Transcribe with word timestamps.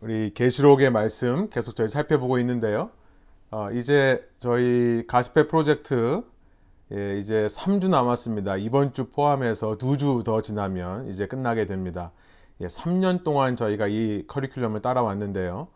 우리 0.00 0.32
계시록의 0.32 0.90
말씀 0.90 1.50
계속 1.50 1.74
저희 1.74 1.88
살펴보고 1.88 2.38
있는데요. 2.38 2.90
어, 3.50 3.70
이제 3.72 4.24
저희 4.38 5.04
가스페 5.08 5.48
프로젝트 5.48 6.22
예, 6.92 7.18
이제 7.18 7.46
3주 7.46 7.88
남았습니다. 7.88 8.56
이번 8.58 8.94
주 8.94 9.06
포함해서 9.10 9.76
2주 9.76 10.24
더 10.24 10.40
지나면 10.40 11.08
이제 11.08 11.26
끝나게 11.26 11.66
됩니다. 11.66 12.12
예, 12.60 12.66
3년 12.66 13.24
동안 13.24 13.56
저희가 13.56 13.88
이 13.88 14.24
커리큘럼을 14.28 14.82
따라왔는데요. 14.82 15.66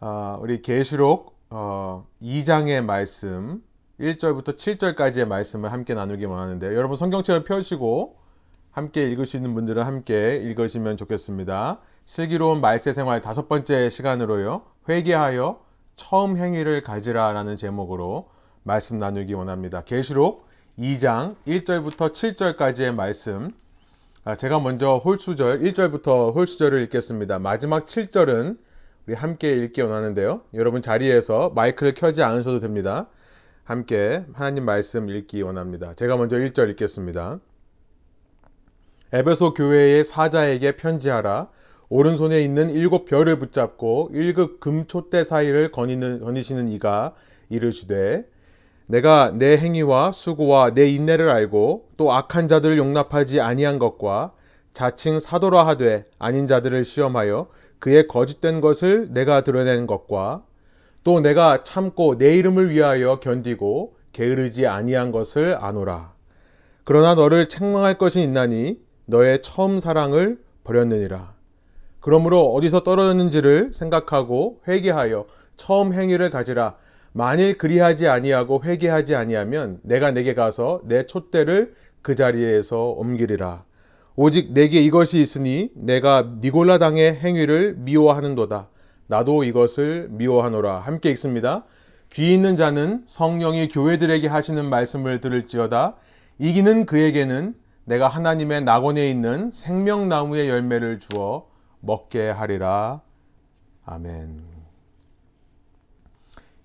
어, 0.00 0.38
우리 0.40 0.62
계시록 0.62 1.36
어, 1.50 2.06
2장의 2.22 2.84
말씀 2.84 3.62
1절부터 3.98 4.56
7절까지의 4.56 5.26
말씀을 5.26 5.72
함께 5.72 5.94
나누기 5.94 6.24
원하는데요. 6.24 6.74
여러분 6.76 6.96
성경책을 6.96 7.44
펴시고 7.44 8.16
함께 8.70 9.10
읽을 9.10 9.26
수 9.26 9.36
있는 9.36 9.52
분들은 9.54 9.82
함께 9.82 10.36
읽으시면 10.36 10.96
좋겠습니다. 10.96 11.80
슬기로운 12.04 12.60
말세 12.60 12.92
생활 12.92 13.20
다섯 13.20 13.48
번째 13.48 13.88
시간으로요. 13.88 14.62
회개하여 14.88 15.60
처음 15.96 16.36
행위를 16.36 16.82
가지라라는 16.82 17.56
제목으로 17.56 18.28
말씀 18.64 18.98
나누기 18.98 19.34
원합니다. 19.34 19.82
계시록 19.84 20.48
2장 20.78 21.36
1절부터 21.46 22.12
7절까지의 22.12 22.94
말씀. 22.94 23.52
아, 24.24 24.34
제가 24.34 24.60
먼저 24.60 24.96
홀수절 24.96 25.60
1절부터 25.60 26.34
홀수절을 26.34 26.82
읽겠습니다. 26.84 27.38
마지막 27.38 27.86
7절은 27.86 28.58
우리 29.06 29.14
함께 29.14 29.56
읽기 29.56 29.80
원하는데요. 29.80 30.42
여러분 30.54 30.80
자리에서 30.80 31.50
마이크를 31.50 31.94
켜지 31.94 32.22
않으셔도 32.22 32.60
됩니다. 32.60 33.08
함께 33.64 34.24
하나님 34.32 34.64
말씀 34.64 35.08
읽기 35.08 35.42
원합니다. 35.42 35.94
제가 35.94 36.16
먼저 36.16 36.36
1절 36.36 36.70
읽겠습니다. 36.70 37.38
에베소 39.12 39.54
교회의 39.54 40.04
사자에게 40.04 40.76
편지하라. 40.76 41.48
오른손에 41.92 42.40
있는 42.40 42.70
일곱 42.70 43.04
별을 43.04 43.38
붙잡고 43.38 44.12
일급 44.14 44.60
금초대 44.60 45.24
사이를 45.24 45.70
거니는, 45.70 46.20
거니시는 46.20 46.68
이가 46.68 47.12
이르시되 47.50 48.24
내가 48.86 49.30
내 49.34 49.58
행위와 49.58 50.12
수고와 50.12 50.72
내 50.72 50.88
인내를 50.88 51.28
알고 51.28 51.88
또 51.98 52.10
악한 52.14 52.48
자들을 52.48 52.78
용납하지 52.78 53.42
아니한 53.42 53.78
것과 53.78 54.32
자칭 54.72 55.20
사도라 55.20 55.66
하되 55.66 56.06
아닌 56.18 56.46
자들을 56.46 56.82
시험하여 56.86 57.48
그의 57.78 58.08
거짓된 58.08 58.62
것을 58.62 59.12
내가 59.12 59.44
드러낸 59.44 59.86
것과 59.86 60.42
또 61.04 61.20
내가 61.20 61.62
참고 61.62 62.16
내 62.16 62.38
이름을 62.38 62.70
위하여 62.70 63.20
견디고 63.20 63.96
게으르지 64.12 64.66
아니한 64.66 65.12
것을 65.12 65.58
아노라. 65.60 66.14
그러나 66.84 67.14
너를 67.14 67.50
책망할 67.50 67.98
것이 67.98 68.22
있나니 68.22 68.80
너의 69.04 69.42
처음 69.42 69.78
사랑을 69.78 70.38
버렸느니라. 70.64 71.41
그러므로 72.02 72.52
어디서 72.52 72.82
떨어졌는지를 72.82 73.70
생각하고 73.72 74.60
회개하여 74.66 75.24
처음 75.56 75.94
행위를 75.94 76.30
가지라. 76.30 76.74
만일 77.12 77.56
그리하지 77.56 78.08
아니하고 78.08 78.62
회개하지 78.64 79.14
아니하면 79.14 79.78
내가 79.82 80.10
내게 80.10 80.34
가서 80.34 80.80
내 80.84 81.06
촛대를 81.06 81.74
그 82.02 82.16
자리에서 82.16 82.88
옮기리라. 82.90 83.64
오직 84.16 84.52
내게 84.52 84.80
이것이 84.80 85.20
있으니 85.22 85.70
내가 85.74 86.32
니골라 86.40 86.78
당의 86.78 87.14
행위를 87.14 87.76
미워하는도다. 87.78 88.68
나도 89.06 89.44
이것을 89.44 90.08
미워하노라. 90.10 90.80
함께 90.80 91.08
읽습니다. 91.10 91.64
귀 92.12 92.34
있는 92.34 92.56
자는 92.56 93.04
성령이 93.06 93.68
교회들에게 93.68 94.26
하시는 94.26 94.68
말씀을 94.68 95.20
들을지어다. 95.20 95.94
이기는 96.40 96.84
그에게는 96.84 97.54
내가 97.84 98.08
하나님의 98.08 98.62
낙원에 98.62 99.08
있는 99.08 99.52
생명나무의 99.52 100.48
열매를 100.48 100.98
주어 100.98 101.51
먹게 101.82 102.30
하리라. 102.30 103.00
아멘. 103.84 104.42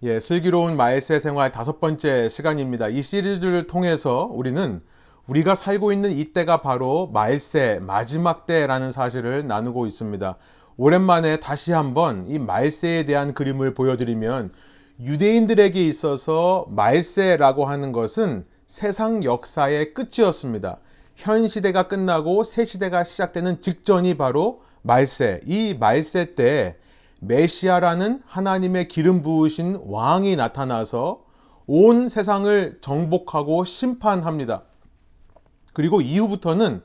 예, 0.04 0.20
슬기로운 0.20 0.78
마일세 0.78 1.20
생활 1.20 1.52
다섯 1.52 1.80
번째 1.80 2.30
시간입니다. 2.30 2.88
이 2.88 3.02
시리즈를 3.02 3.66
통해서 3.66 4.30
우리는 4.32 4.82
우리가 5.28 5.56
살고 5.56 5.92
있는 5.92 6.12
이때가 6.12 6.62
바로 6.62 7.10
말세 7.12 7.80
마지막 7.82 8.46
때라는 8.46 8.92
사실을 8.92 9.48
나누고 9.48 9.88
있습니다. 9.88 10.38
오랜만에 10.78 11.40
다시 11.40 11.72
한번 11.72 12.28
이 12.28 12.38
말세에 12.38 13.06
대한 13.06 13.34
그림을 13.34 13.74
보여드리면 13.74 14.52
유대인들에게 15.00 15.86
있어서 15.88 16.68
말세라고 16.70 17.66
하는 17.66 17.92
것은 17.92 18.46
세상 18.68 19.24
역사의 19.24 19.96
끝이었습니다. 19.96 20.78
현 21.16 21.48
시대가 21.48 21.88
끝나고 21.88 22.44
새 22.44 22.66
시대가 22.66 23.04
시작되는 23.04 23.62
직전이 23.62 24.16
바로 24.16 24.62
말세, 24.88 25.42
이 25.46 25.76
말세 25.78 26.34
때 26.34 26.78
메시아라는 27.20 28.22
하나님의 28.26 28.88
기름 28.88 29.22
부으신 29.22 29.82
왕이 29.86 30.36
나타나서 30.38 31.26
온 31.68 32.08
세상을 32.08 32.78
정복하고 32.80 33.66
심판합니다. 33.66 34.64
그리고 35.74 36.00
이후부터는 36.02 36.82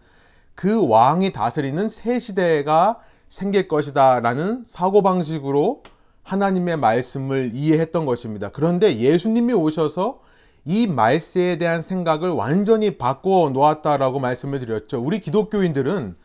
그 0.55 0.87
왕이 0.87 1.33
다스리는 1.33 1.89
새 1.89 2.19
시대가 2.19 3.01
생길 3.29 3.69
것이다 3.69 4.21
라는 4.21 4.65
사고방식으로 4.67 5.85
하나님의 6.25 6.77
말씀을 6.77 7.53
이해했던 7.55 8.05
것입니다. 8.05 8.51
그런데 8.51 8.99
예수님이 8.99 9.53
오셔서 9.53 10.21
이 10.65 10.87
말세에 10.87 11.59
대한 11.59 11.81
생각을 11.81 12.31
완전히 12.31 12.99
바꿔 12.99 13.51
놓았다라고 13.53 14.21
말씀을 14.21 14.59
드렸죠. 14.59 15.01
우리 15.01 15.21
기독교인들은 15.21 16.17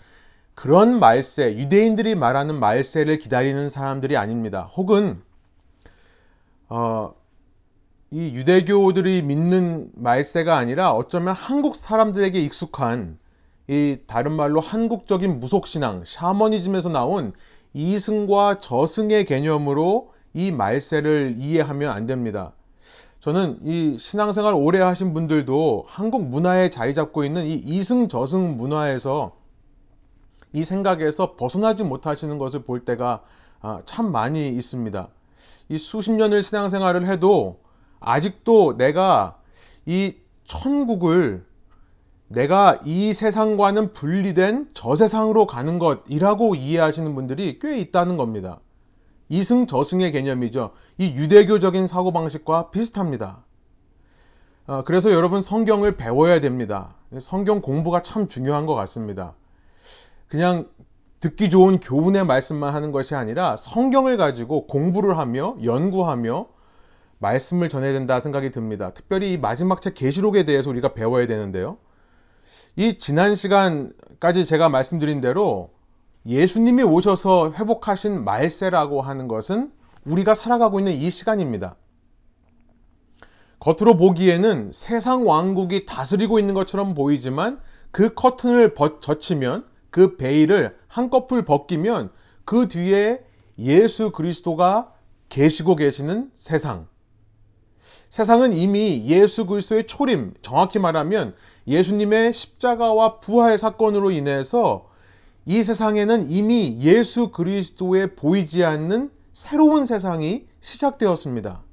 그런 0.57 0.99
말세, 0.99 1.55
유대인들이 1.55 2.15
말하는 2.15 2.59
말세를 2.59 3.19
기다리는 3.19 3.69
사람들이 3.69 4.17
아닙니다. 4.17 4.63
혹은 4.75 5.21
어, 6.67 7.13
이 8.09 8.33
유대교들이 8.33 9.21
믿는 9.21 9.91
말세가 9.93 10.57
아니라 10.57 10.93
어쩌면 10.93 11.35
한국 11.35 11.75
사람들에게 11.75 12.41
익숙한 12.41 13.19
이 13.67 13.99
다른 14.07 14.31
말로 14.31 14.59
한국적인 14.59 15.39
무속신앙, 15.39 16.01
샤머니즘에서 16.05 16.89
나온 16.89 17.33
이승과 17.75 18.57
저승의 18.59 19.25
개념으로 19.25 20.11
이 20.33 20.51
말세를 20.51 21.35
이해하면 21.37 21.91
안 21.91 22.07
됩니다. 22.07 22.53
저는 23.19 23.59
이 23.61 23.99
신앙생활 23.99 24.55
오래 24.55 24.79
하신 24.79 25.13
분들도 25.13 25.85
한국 25.87 26.27
문화에 26.27 26.71
자리 26.71 26.95
잡고 26.95 27.25
있는 27.25 27.45
이 27.45 27.53
이승 27.53 28.07
저승 28.07 28.57
문화에서 28.57 29.37
이 30.53 30.63
생각에서 30.63 31.35
벗어나지 31.35 31.83
못하시는 31.83 32.37
것을 32.37 32.63
볼 32.63 32.85
때가 32.85 33.21
아, 33.61 33.81
참 33.85 34.11
많이 34.11 34.49
있습니다. 34.49 35.07
이 35.69 35.77
수십 35.77 36.11
년을 36.11 36.43
신앙생활을 36.43 37.07
해도 37.07 37.59
아직도 37.99 38.77
내가 38.77 39.39
이 39.85 40.15
천국을 40.45 41.45
내가 42.29 42.79
이 42.85 43.13
세상과는 43.13 43.93
분리된 43.93 44.69
저 44.73 44.95
세상으로 44.95 45.47
가는 45.47 45.79
것이라고 45.79 46.55
이해하시는 46.55 47.15
분들이 47.15 47.59
꽤 47.59 47.79
있다는 47.79 48.17
겁니다. 48.17 48.59
이승 49.29 49.65
저승의 49.65 50.11
개념이죠. 50.11 50.71
이 50.97 51.07
유대교적인 51.07 51.87
사고방식과 51.87 52.69
비슷합니다. 52.69 53.43
아, 54.67 54.83
그래서 54.85 55.11
여러분 55.11 55.41
성경을 55.41 55.95
배워야 55.95 56.39
됩니다. 56.39 56.95
성경 57.19 57.61
공부가 57.61 58.01
참 58.01 58.27
중요한 58.27 58.65
것 58.65 58.75
같습니다. 58.75 59.33
그냥 60.27 60.67
듣기 61.19 61.49
좋은 61.49 61.79
교훈의 61.79 62.25
말씀만 62.25 62.73
하는 62.73 62.91
것이 62.91 63.15
아니라 63.15 63.55
성경을 63.55 64.17
가지고 64.17 64.67
공부를 64.67 65.17
하며 65.17 65.57
연구하며 65.63 66.47
말씀을 67.19 67.69
전해야 67.69 67.93
된다 67.93 68.19
생각이 68.19 68.51
듭니다. 68.51 68.91
특별히 68.93 69.33
이 69.33 69.37
마지막 69.37 69.81
책 69.81 69.95
계시록에 69.95 70.45
대해서 70.45 70.69
우리가 70.69 70.93
배워야 70.93 71.25
되는데요. 71.25 71.77
이 72.75 72.99
지난 72.99 73.33
시간까지 73.33 74.45
제가 74.45 74.69
말씀드린 74.69 75.19
대로 75.19 75.71
예수님이 76.27 76.83
오셔서 76.83 77.53
회복하신 77.53 78.23
말세라고 78.23 79.01
하는 79.01 79.27
것은 79.27 79.71
우리가 80.05 80.35
살아가고 80.35 80.79
있는 80.79 80.93
이 80.93 81.09
시간입니다. 81.09 81.75
겉으로 83.59 83.97
보기에는 83.97 84.71
세상 84.73 85.27
왕국이 85.27 85.85
다스리고 85.87 86.37
있는 86.37 86.53
것처럼 86.53 86.93
보이지만 86.93 87.59
그 87.89 88.13
커튼을 88.13 88.75
젖히면 89.01 89.65
그 89.97 90.15
베일을 90.15 90.77
한꺼풀 90.87 91.43
벗기면 91.43 92.11
그 92.45 92.67
뒤에 92.67 93.19
예수 93.57 94.11
그리스도가 94.11 94.93
계시고 95.29 95.75
계시는 95.75 96.29
세상. 96.35 96.87
세상은 98.11 98.53
이미 98.53 99.07
예수 99.07 99.47
그리스도의 99.47 99.87
초림, 99.87 100.35
정확히 100.43 100.77
말하면 100.77 101.33
예수님의 101.67 102.35
십자가와 102.35 103.21
부활 103.21 103.57
사건으로 103.57 104.11
인해서 104.11 104.87
이 105.47 105.63
세상에는 105.63 106.29
이미 106.29 106.77
예수 106.83 107.31
그리스도의 107.31 108.15
보이지 108.15 108.63
않는 108.63 109.09
새로운 109.33 109.87
세상이 109.87 110.45
시작되었습니다. 110.61 111.63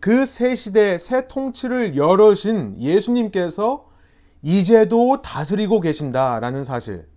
그 0.00 0.26
새 0.26 0.54
시대, 0.54 0.98
새 0.98 1.28
통치를 1.28 1.96
열으신 1.96 2.78
예수님께서 2.78 3.88
이제도 4.42 5.22
다스리고 5.22 5.80
계신다라는 5.80 6.64
사실. 6.64 7.10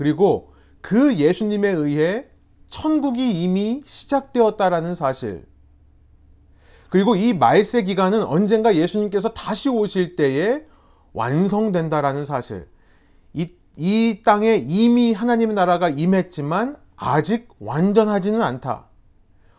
그리고 0.00 0.54
그 0.80 1.16
예수님에 1.16 1.68
의해 1.68 2.24
천국이 2.70 3.42
이미 3.42 3.82
시작되었다라는 3.84 4.94
사실. 4.94 5.44
그리고 6.88 7.16
이 7.16 7.34
말세 7.34 7.82
기간은 7.82 8.22
언젠가 8.22 8.74
예수님께서 8.74 9.34
다시 9.34 9.68
오실 9.68 10.16
때에 10.16 10.62
완성된다라는 11.12 12.24
사실. 12.24 12.66
이, 13.34 13.50
이 13.76 14.22
땅에 14.24 14.54
이미 14.54 15.12
하나님의 15.12 15.54
나라가 15.54 15.90
임했지만 15.90 16.78
아직 16.96 17.48
완전하지는 17.58 18.40
않다. 18.40 18.86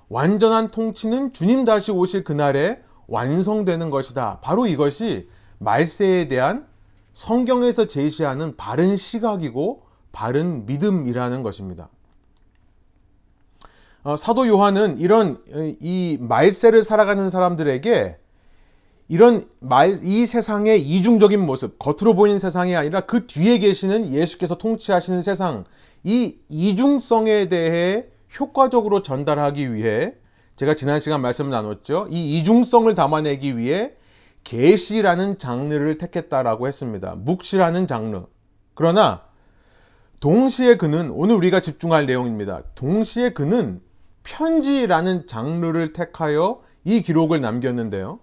완전한 0.10 0.72
통치는 0.72 1.34
주님 1.34 1.66
다시 1.66 1.92
오실 1.92 2.24
그날에 2.24 2.82
완성되는 3.06 3.92
것이다. 3.92 4.40
바로 4.42 4.66
이것이 4.66 5.30
말세에 5.60 6.30
대한 6.30 6.66
성경에서 7.14 7.86
제시하는 7.86 8.58
바른 8.58 8.96
시각이고 8.96 9.91
바른 10.12 10.66
믿음이라는 10.66 11.44
것입니다. 11.44 11.90
어, 14.04 14.16
사도 14.16 14.48
요한은 14.48 15.00
이런 15.00 15.44
어, 15.54 15.74
이 15.80 16.18
말세를 16.20 16.84
살아가는 16.84 17.30
사람들에게 17.30 18.18
이런 19.08 19.46
말, 19.60 20.00
이 20.04 20.26
세상의 20.26 20.82
이중적인 20.82 21.46
모습, 21.46 21.78
겉으로 21.78 22.16
보이는 22.16 22.40
세상이 22.40 22.76
아니라 22.76 23.02
그 23.02 23.28
뒤에 23.28 23.58
계시는 23.60 24.14
예수께서 24.14 24.58
통치하시는 24.58 25.22
세상, 25.22 25.66
이 26.04 26.38
이중성에 26.48 27.50
대해 27.50 28.06
효과적으로 28.40 29.02
전달하기 29.02 29.74
위해 29.74 30.14
제가 30.56 30.76
지난 30.76 31.00
시간 31.00 31.22
말씀을 31.22 31.52
나눴죠. 31.52 32.08
이 32.10 32.38
이중성을 32.40 32.94
담아내기 32.96 33.58
위해 33.58 33.92
계시라는 34.44 35.38
장르를 35.38 35.98
택했다라고 35.98 36.68
했습니다. 36.68 37.16
묵시라는 37.18 37.88
장르. 37.88 38.24
그러나 38.74 39.24
동시에 40.22 40.78
그는 40.78 41.10
오늘 41.12 41.36
우리가 41.36 41.62
집중할 41.62 42.06
내용입니다. 42.06 42.62
동시에 42.76 43.32
그는 43.32 43.82
편지라는 44.24 45.26
장르를 45.26 45.94
택하여 45.94 46.62
이 46.84 47.02
기록을 47.02 47.42
남겼는데요. 47.42 48.20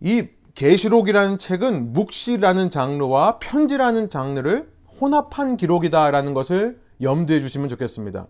이 0.00 0.28
계시록이라는 0.54 1.38
책은 1.38 1.92
묵시라는 1.92 2.70
장르와 2.70 3.40
편지라는 3.40 4.08
장르를 4.08 4.70
혼합한 5.00 5.56
기록이다라는 5.56 6.32
것을 6.32 6.80
염두해 7.02 7.40
주시면 7.40 7.68
좋겠습니다. 7.68 8.28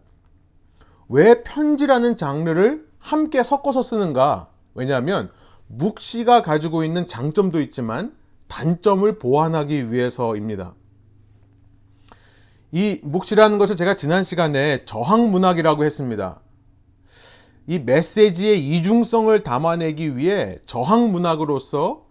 왜 1.10 1.42
편지라는 1.42 2.16
장르를 2.16 2.86
함께 2.98 3.42
섞어서 3.42 3.82
쓰는가? 3.82 4.48
왜냐하면 4.74 5.30
묵시가 5.66 6.40
가지고 6.40 6.82
있는 6.82 7.08
장점도 7.08 7.60
있지만 7.60 8.14
단점을 8.48 9.18
보완하기 9.18 9.92
위해서입니다. 9.92 10.74
이 12.72 13.00
묵시라는 13.02 13.58
것을 13.58 13.76
제가 13.76 13.96
지난 13.96 14.22
시간에 14.22 14.84
저항문학이라고 14.84 15.84
했습니다. 15.84 16.40
이 17.66 17.78
메시지의 17.78 18.66
이중성을 18.66 19.42
담아내기 19.42 20.16
위해 20.16 20.58
저항문학으로서 20.66 22.06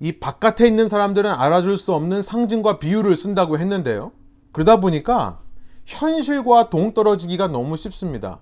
이 0.00 0.12
바깥에 0.12 0.66
있는 0.66 0.88
사람들은 0.88 1.30
알아줄 1.30 1.78
수 1.78 1.94
없는 1.94 2.22
상징과 2.22 2.78
비유를 2.78 3.16
쓴다고 3.16 3.58
했는데요. 3.58 4.12
그러다 4.52 4.80
보니까 4.80 5.40
현실과 5.84 6.70
동떨어지기가 6.70 7.48
너무 7.48 7.76
쉽습니다. 7.76 8.40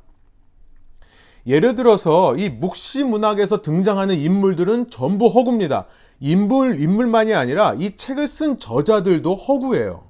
예를 1.46 1.74
들어서 1.74 2.36
이 2.36 2.50
묵시 2.50 3.02
문학에서 3.04 3.62
등장하는 3.62 4.18
인물들은 4.18 4.90
전부 4.90 5.28
허구입니다. 5.28 5.86
인물, 6.20 6.80
인물만이 6.80 7.32
아니라 7.34 7.74
이 7.78 7.96
책을 7.96 8.26
쓴 8.26 8.58
저자들도 8.58 9.34
허구예요. 9.34 10.09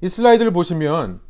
이 0.00 0.08
슬라이드를 0.08 0.52
보시면 0.52 1.20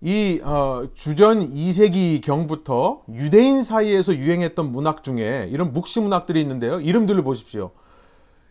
이 0.00 0.40
어, 0.42 0.88
주전 0.94 1.50
2세기 1.50 2.22
경부터 2.22 3.02
유대인 3.12 3.62
사이에서 3.62 4.16
유행했던 4.16 4.72
문학 4.72 5.04
중에 5.04 5.48
이런 5.52 5.72
묵시 5.72 6.00
문학들이 6.00 6.40
있는데요. 6.40 6.80
이름들을 6.80 7.22
보십시오. 7.22 7.72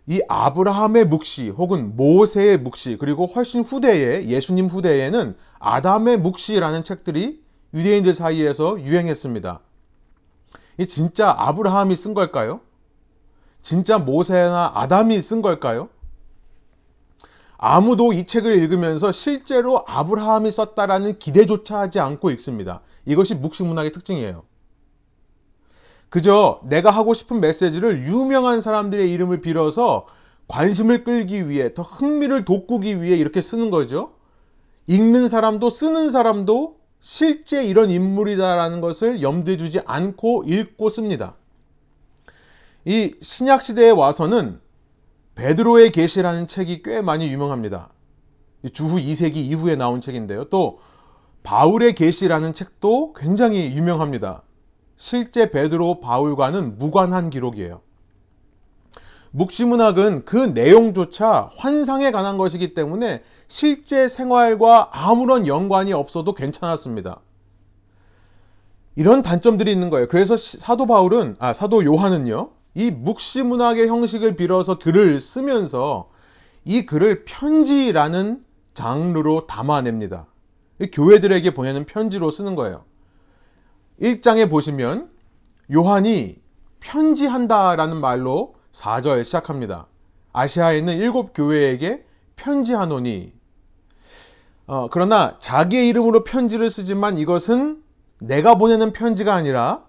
이 0.07 0.21
아브라함의 0.27 1.05
묵시 1.05 1.49
혹은 1.49 1.95
모세의 1.95 2.59
묵시 2.59 2.97
그리고 2.99 3.25
훨씬 3.25 3.61
후대에 3.61 4.27
예수님 4.27 4.67
후대에는 4.67 5.35
아담의 5.59 6.17
묵시라는 6.19 6.83
책들이 6.83 7.41
유대인들 7.73 8.13
사이에서 8.13 8.79
유행했습니다. 8.81 9.59
이 10.79 10.87
진짜 10.87 11.35
아브라함이 11.37 11.95
쓴 11.95 12.13
걸까요? 12.13 12.61
진짜 13.61 13.97
모세나 13.97 14.71
아담이 14.73 15.21
쓴 15.21 15.41
걸까요? 15.41 15.89
아무도 17.61 18.13
이 18.13 18.25
책을 18.25 18.57
읽으면서 18.57 19.11
실제로 19.11 19.83
아브라함이 19.85 20.49
썼다라는 20.49 21.19
기대조차 21.19 21.77
하지 21.77 21.99
않고 21.99 22.31
읽습니다. 22.31 22.79
이것이 23.05 23.35
묵시문학의 23.35 23.91
특징이에요. 23.91 24.43
그저 26.07 26.61
내가 26.63 26.89
하고 26.89 27.13
싶은 27.13 27.41
메시지를 27.41 28.07
유명한 28.07 28.61
사람들의 28.61 29.11
이름을 29.11 29.41
빌어서 29.41 30.07
관심을 30.47 31.03
끌기 31.03 31.49
위해 31.49 31.73
더 31.73 31.83
흥미를 31.83 32.45
돋구기 32.45 33.01
위해 33.01 33.17
이렇게 33.17 33.41
쓰는 33.41 33.69
거죠. 33.69 34.13
읽는 34.87 35.27
사람도 35.27 35.69
쓰는 35.69 36.11
사람도 36.11 36.77
실제 37.01 37.65
이런 37.65 37.91
인물이다라는 37.91 38.79
것을 38.79 39.21
염두에 39.21 39.57
두지 39.57 39.81
않고 39.85 40.45
읽고 40.47 40.89
씁니다. 40.89 41.35
이 42.85 43.13
신약 43.21 43.61
시대에 43.63 43.89
와서는 43.89 44.61
베드로의 45.39 45.91
계시라는 45.91 46.49
책이 46.49 46.83
꽤 46.83 47.01
많이 47.01 47.31
유명합니다. 47.31 47.87
주후 48.73 48.97
2세기 48.97 49.37
이후에 49.37 49.77
나온 49.77 50.01
책인데요. 50.01 50.49
또 50.49 50.81
바울의 51.43 51.95
계시라는 51.95 52.53
책도 52.53 53.13
굉장히 53.13 53.71
유명합니다. 53.73 54.43
실제 54.97 55.49
베드로 55.49 56.01
바울과는 56.01 56.77
무관한 56.77 57.29
기록이에요. 57.29 57.79
묵시문학은 59.31 60.25
그 60.25 60.35
내용조차 60.35 61.49
환상에 61.55 62.11
관한 62.11 62.37
것이기 62.37 62.73
때문에 62.73 63.23
실제 63.47 64.09
생활과 64.09 64.89
아무런 64.91 65.47
연관이 65.47 65.93
없어도 65.93 66.33
괜찮았습니다. 66.33 67.21
이런 68.97 69.21
단점들이 69.21 69.71
있는 69.71 69.89
거예요. 69.89 70.09
그래서 70.09 70.35
사도 70.35 70.85
바울은, 70.85 71.37
아, 71.39 71.53
사도 71.53 71.85
요한은요, 71.85 72.49
이 72.75 72.91
묵시 72.91 73.43
문학의 73.43 73.87
형식을 73.87 74.35
빌어서 74.35 74.77
글을 74.77 75.19
쓰면서 75.19 76.09
이 76.65 76.85
글을 76.85 77.25
편지라는 77.25 78.43
장르로 78.73 79.47
담아냅니다. 79.47 80.27
교회들에게 80.91 81.53
보내는 81.53 81.85
편지로 81.85 82.31
쓰는 82.31 82.55
거예요. 82.55 82.85
1장에 84.01 84.49
보시면 84.49 85.09
요한이 85.73 86.37
편지한다라는 86.79 87.97
말로 87.97 88.55
4절 88.71 89.23
시작합니다. 89.23 89.87
아시아에 90.31 90.77
있는 90.77 90.97
일곱 90.97 91.33
교회에게 91.33 92.05
편지하노니 92.35 93.33
어, 94.67 94.87
그러나 94.91 95.37
자기의 95.39 95.89
이름으로 95.89 96.23
편지를 96.23 96.69
쓰지만 96.69 97.17
이것은 97.17 97.81
내가 98.19 98.55
보내는 98.55 98.93
편지가 98.93 99.33
아니라 99.33 99.83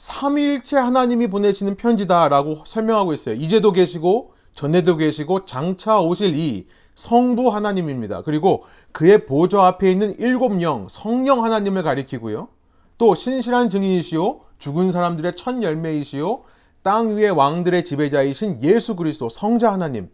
삼위일체 0.00 0.78
하나님이 0.78 1.26
보내시는 1.26 1.76
편지다라고 1.76 2.62
설명하고 2.64 3.12
있어요. 3.12 3.34
이제도 3.34 3.70
계시고 3.70 4.32
전에도 4.54 4.96
계시고 4.96 5.44
장차 5.44 6.00
오실 6.00 6.36
이 6.36 6.66
성부 6.94 7.50
하나님입니다. 7.50 8.22
그리고 8.22 8.64
그의 8.92 9.26
보좌 9.26 9.66
앞에 9.66 9.92
있는 9.92 10.18
일곱 10.18 10.62
영 10.62 10.86
성령 10.88 11.44
하나님을 11.44 11.82
가리키고요. 11.82 12.48
또 12.96 13.14
신실한 13.14 13.68
증인이시요 13.68 14.40
죽은 14.58 14.90
사람들의 14.90 15.36
첫 15.36 15.62
열매이시요 15.62 16.44
땅 16.82 17.18
위의 17.18 17.30
왕들의 17.30 17.84
지배자이신 17.84 18.60
예수 18.62 18.96
그리스도 18.96 19.28
성자 19.28 19.70
하나님 19.70 20.08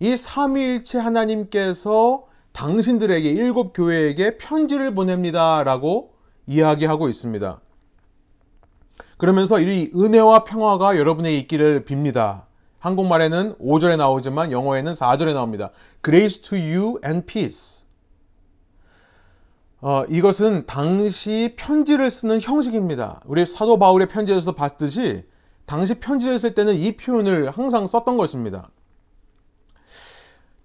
이 0.00 0.16
삼위일체 0.16 0.98
하나님께서 0.98 2.24
당신들에게 2.50 3.30
일곱 3.30 3.74
교회에게 3.74 4.38
편지를 4.38 4.92
보냅니다라고 4.92 6.14
이야기하고 6.48 7.08
있습니다. 7.08 7.60
그러면서 9.24 9.58
이 9.58 9.90
은혜와 9.96 10.44
평화가 10.44 10.98
여러분의 10.98 11.38
있기를 11.38 11.86
빕니다. 11.86 12.42
한국말에는 12.78 13.54
5절에 13.54 13.96
나오지만 13.96 14.52
영어에는 14.52 14.92
4절에 14.92 15.32
나옵니다. 15.32 15.70
Grace 16.04 16.42
to 16.42 16.58
you 16.58 16.98
and 17.02 17.24
peace. 17.24 17.86
어, 19.80 20.04
이것은 20.10 20.66
당시 20.66 21.54
편지를 21.56 22.10
쓰는 22.10 22.38
형식입니다. 22.38 23.22
우리 23.24 23.46
사도 23.46 23.78
바울의 23.78 24.08
편지에서 24.08 24.52
봤듯이 24.52 25.24
당시 25.64 25.94
편지를 26.00 26.38
쓸 26.38 26.54
때는 26.54 26.74
이 26.74 26.94
표현을 26.94 27.50
항상 27.50 27.86
썼던 27.86 28.18
것입니다. 28.18 28.68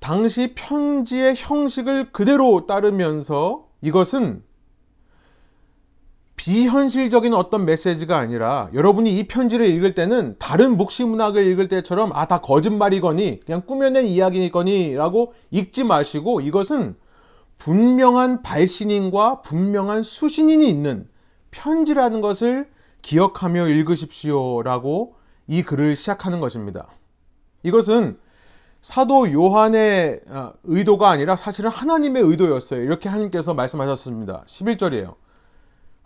당시 0.02 0.54
편지의 0.54 1.36
형식을 1.38 2.12
그대로 2.12 2.68
따르면서 2.68 3.70
이것은 3.82 4.44
비현실적인 6.50 7.36
어떤 7.36 7.64
메시지가 7.66 8.18
아니라 8.18 8.72
여러분이 8.74 9.12
이 9.12 9.28
편지를 9.28 9.68
읽을 9.68 9.94
때는 9.94 10.36
다른 10.40 10.78
묵시문학을 10.78 11.46
읽을 11.46 11.68
때처럼 11.68 12.12
아 12.12 12.26
다 12.26 12.42
거짓말이거니 12.42 13.42
그냥 13.46 13.62
꾸며낸 13.68 14.08
이야기거니 14.08 14.96
라고 14.96 15.34
읽지 15.52 15.84
마시고 15.84 16.42
이것은 16.42 16.96
분명한 17.60 18.42
발신인과 18.42 19.42
분명한 19.44 20.02
수신인이 20.02 20.68
있는 20.68 21.08
편지라는 21.52 22.20
것을 22.20 22.68
기억하며 23.04 23.68
읽으십시오 23.68 24.64
라고 24.64 25.14
이 25.46 25.62
글을 25.62 25.96
시작하는 25.96 26.40
것입니다. 26.40 26.88
이것은 27.62 28.18
사도 28.82 29.32
요한의 29.32 30.22
어, 30.28 30.54
의도가 30.64 31.12
아니라 31.12 31.36
사실은 31.36 31.70
하나님의 31.70 32.24
의도였어요. 32.24 32.82
이렇게 32.82 33.08
하나님께서 33.08 33.54
말씀하셨습니다. 33.54 34.46
11절이에요. 34.48 35.14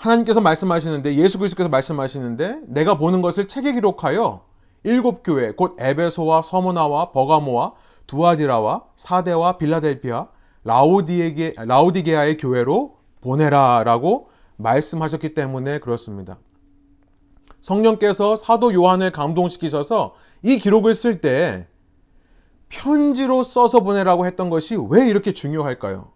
하나님께서 0.04 0.42
말씀하시는데 0.42 1.16
예수 1.16 1.38
그리스도께서 1.38 1.70
말씀하시는데 1.70 2.60
내가 2.68 2.98
보는 2.98 3.22
것을 3.22 3.48
책에 3.48 3.74
기록하여 3.74 4.44
일곱 4.84 5.24
교회 5.24 5.52
곧 5.52 5.78
에베소와 5.80 6.42
서모나와 6.42 7.12
버가모와 7.12 7.74
두아디라와 8.08 8.84
사대와 8.98 9.58
빌라델피아 9.58 10.28
라우디게, 10.66 11.56
라우디게아의 11.58 12.38
교회로 12.38 12.98
보내라라고 13.22 14.30
말씀하셨기 14.58 15.34
때문에 15.34 15.80
그렇습니다. 15.80 16.38
성령께서 17.62 18.36
사도 18.36 18.74
요한을 18.74 19.12
감동시키셔서 19.14 20.16
이 20.42 20.58
기록을 20.60 20.96
쓸 20.96 21.22
때 21.22 21.68
편지로 22.68 23.44
써서 23.44 23.80
보내라고 23.80 24.26
했던 24.26 24.50
것이 24.50 24.76
왜 24.90 25.08
이렇게 25.08 25.32
중요할까요? 25.34 26.12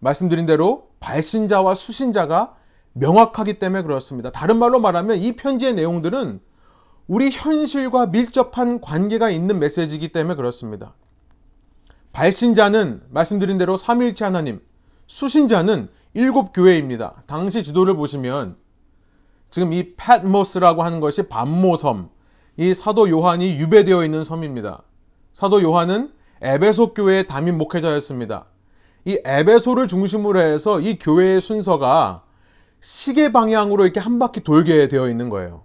말씀드린 0.00 0.44
대로 0.44 0.88
발신자와 1.00 1.74
수신자가 1.74 2.57
명확하기 2.98 3.58
때문에 3.58 3.82
그렇습니다. 3.82 4.30
다른 4.30 4.58
말로 4.58 4.80
말하면 4.80 5.18
이 5.18 5.36
편지의 5.36 5.74
내용들은 5.74 6.40
우리 7.06 7.30
현실과 7.30 8.06
밀접한 8.06 8.80
관계가 8.80 9.30
있는 9.30 9.58
메시지이기 9.58 10.08
때문에 10.08 10.34
그렇습니다. 10.34 10.94
발신자는 12.12 13.02
말씀드린 13.10 13.58
대로 13.58 13.76
삼일체 13.76 14.24
하나님, 14.24 14.60
수신자는 15.06 15.88
일곱 16.14 16.52
교회입니다. 16.52 17.22
당시 17.26 17.62
지도를 17.62 17.96
보시면 17.96 18.56
지금 19.50 19.72
이 19.72 19.94
팻모스라고 19.96 20.82
하는 20.82 21.00
것이 21.00 21.22
반모섬, 21.22 22.10
이 22.56 22.74
사도 22.74 23.08
요한이 23.08 23.56
유배되어 23.58 24.04
있는 24.04 24.24
섬입니다. 24.24 24.82
사도 25.32 25.62
요한은 25.62 26.12
에베소 26.42 26.94
교회의 26.94 27.26
담임 27.26 27.56
목회자였습니다. 27.56 28.46
이 29.04 29.18
에베소를 29.24 29.88
중심으로 29.88 30.40
해서 30.40 30.80
이 30.80 30.98
교회의 30.98 31.40
순서가 31.40 32.24
시계 32.80 33.32
방향으로 33.32 33.84
이렇게 33.84 34.00
한 34.00 34.18
바퀴 34.18 34.40
돌게 34.40 34.88
되어 34.88 35.08
있는 35.08 35.28
거예요. 35.28 35.64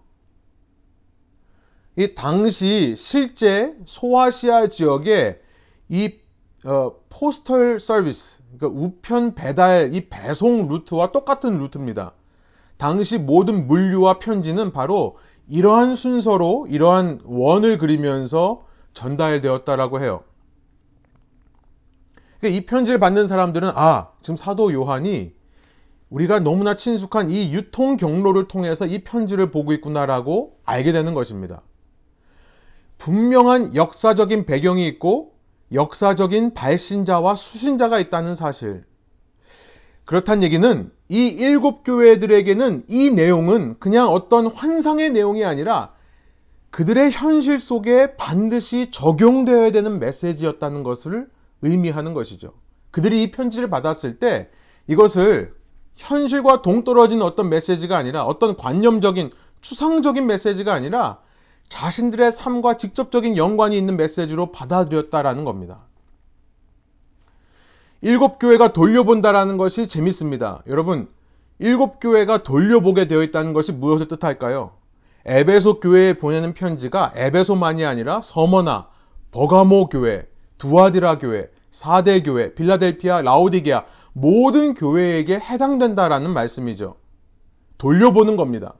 이 1.96 2.16
당시 2.16 2.96
실제 2.96 3.76
소아시아 3.86 4.68
지역에 4.68 5.40
이 5.90 6.16
어, 6.66 6.94
포스털 7.10 7.80
서비스, 7.80 8.42
그러니까 8.58 8.82
우편 8.82 9.36
배달 9.36 9.94
이 9.94 10.08
배송 10.10 10.68
루트와 10.68 11.12
똑같은 11.12 11.60
루트입니다. 11.60 12.14
당시 12.78 13.18
모든 13.18 13.68
물류와 13.68 14.20
편지는 14.20 14.72
바로 14.72 15.18
이러한 15.48 15.96
순서로 15.96 16.68
이러한 16.70 17.20
원을 17.26 17.78
그리면서 17.78 18.66
전달되었다라고 18.94 20.02
해요. 20.02 20.24
그러니까 22.40 22.58
이 22.58 22.66
편지를 22.66 23.00
받는 23.00 23.28
사람들은 23.28 23.72
아, 23.76 24.10
지금 24.22 24.38
사도 24.38 24.72
요한이 24.74 25.34
우리가 26.14 26.40
너무나 26.40 26.76
친숙한 26.76 27.32
이 27.32 27.52
유통 27.54 27.98
경로를 27.98 28.48
통해서 28.48 28.86
이 28.86 29.04
편지를 29.04 29.50
보고 29.50 29.74
있구나라고 29.74 30.60
알게 30.64 30.92
되는 30.92 31.16
것입니다. 31.16 31.64
분명한 33.00 33.74
역사적인 33.74 34.46
배경이 34.46 34.88
있고 34.90 35.34
역사적인 35.72 36.54
발신자와 36.54 37.36
수신자가 37.36 38.00
있다는 38.00 38.36
사실. 38.36 38.84
그렇단 40.06 40.44
얘기는 40.44 40.92
이 41.10 41.28
일곱 41.30 41.84
교회들에게는 41.84 42.84
이 42.90 43.10
내용은 43.10 43.78
그냥 43.80 44.10
어떤 44.10 44.46
환상의 44.46 45.10
내용이 45.10 45.44
아니라 45.44 45.94
그들의 46.70 47.12
현실 47.12 47.60
속에 47.60 48.16
반드시 48.18 48.92
적용되어야 48.92 49.72
되는 49.72 49.98
메시지였다는 49.98 50.84
것을 50.84 51.28
의미하는 51.64 52.14
것이죠. 52.14 52.54
그들이 52.92 53.24
이 53.24 53.32
편지를 53.32 53.72
받았을 53.72 54.20
때 54.20 54.50
이것을 54.86 55.56
현실과 55.96 56.62
동떨어진 56.62 57.22
어떤 57.22 57.50
메시지가 57.50 57.98
아니라 57.98 58.26
어떤 58.26 58.58
관념적인 58.58 59.32
추상적인 59.62 60.26
메시지가 60.28 60.74
아니라 60.74 61.20
자신들의 61.70 62.32
삶과 62.32 62.78
직접적인 62.78 63.38
연관이 63.38 63.78
있는 63.78 63.98
메시지로 63.98 64.52
받아들였다라는 64.52 65.44
겁니다. 65.44 65.80
일곱 68.02 68.38
교회가 68.38 68.74
돌려본다라는 68.74 69.58
것이 69.58 69.88
재밌습니다. 69.88 70.62
여러분, 70.68 71.08
일곱 71.60 72.00
교회가 72.02 72.44
돌려보게 72.44 73.08
되어 73.08 73.24
있다는 73.24 73.54
것이 73.54 73.72
무엇을 73.72 74.10
뜻할까요? 74.10 74.72
에베소 75.26 75.80
교회에 75.80 76.14
보내는 76.14 76.54
편지가 76.54 77.14
에베소만이 77.16 77.86
아니라 77.86 78.22
서머나, 78.22 78.90
버가모 79.32 79.88
교회, 79.88 80.28
두아디라 80.58 81.18
교회, 81.20 81.50
사대 81.72 82.22
교회, 82.22 82.54
빌라델피아, 82.54 83.22
라우디게아 83.22 83.86
모든 84.14 84.74
교회에게 84.74 85.36
해당된다라는 85.40 86.32
말씀이죠. 86.32 86.96
돌려보는 87.78 88.38
겁니다. 88.38 88.76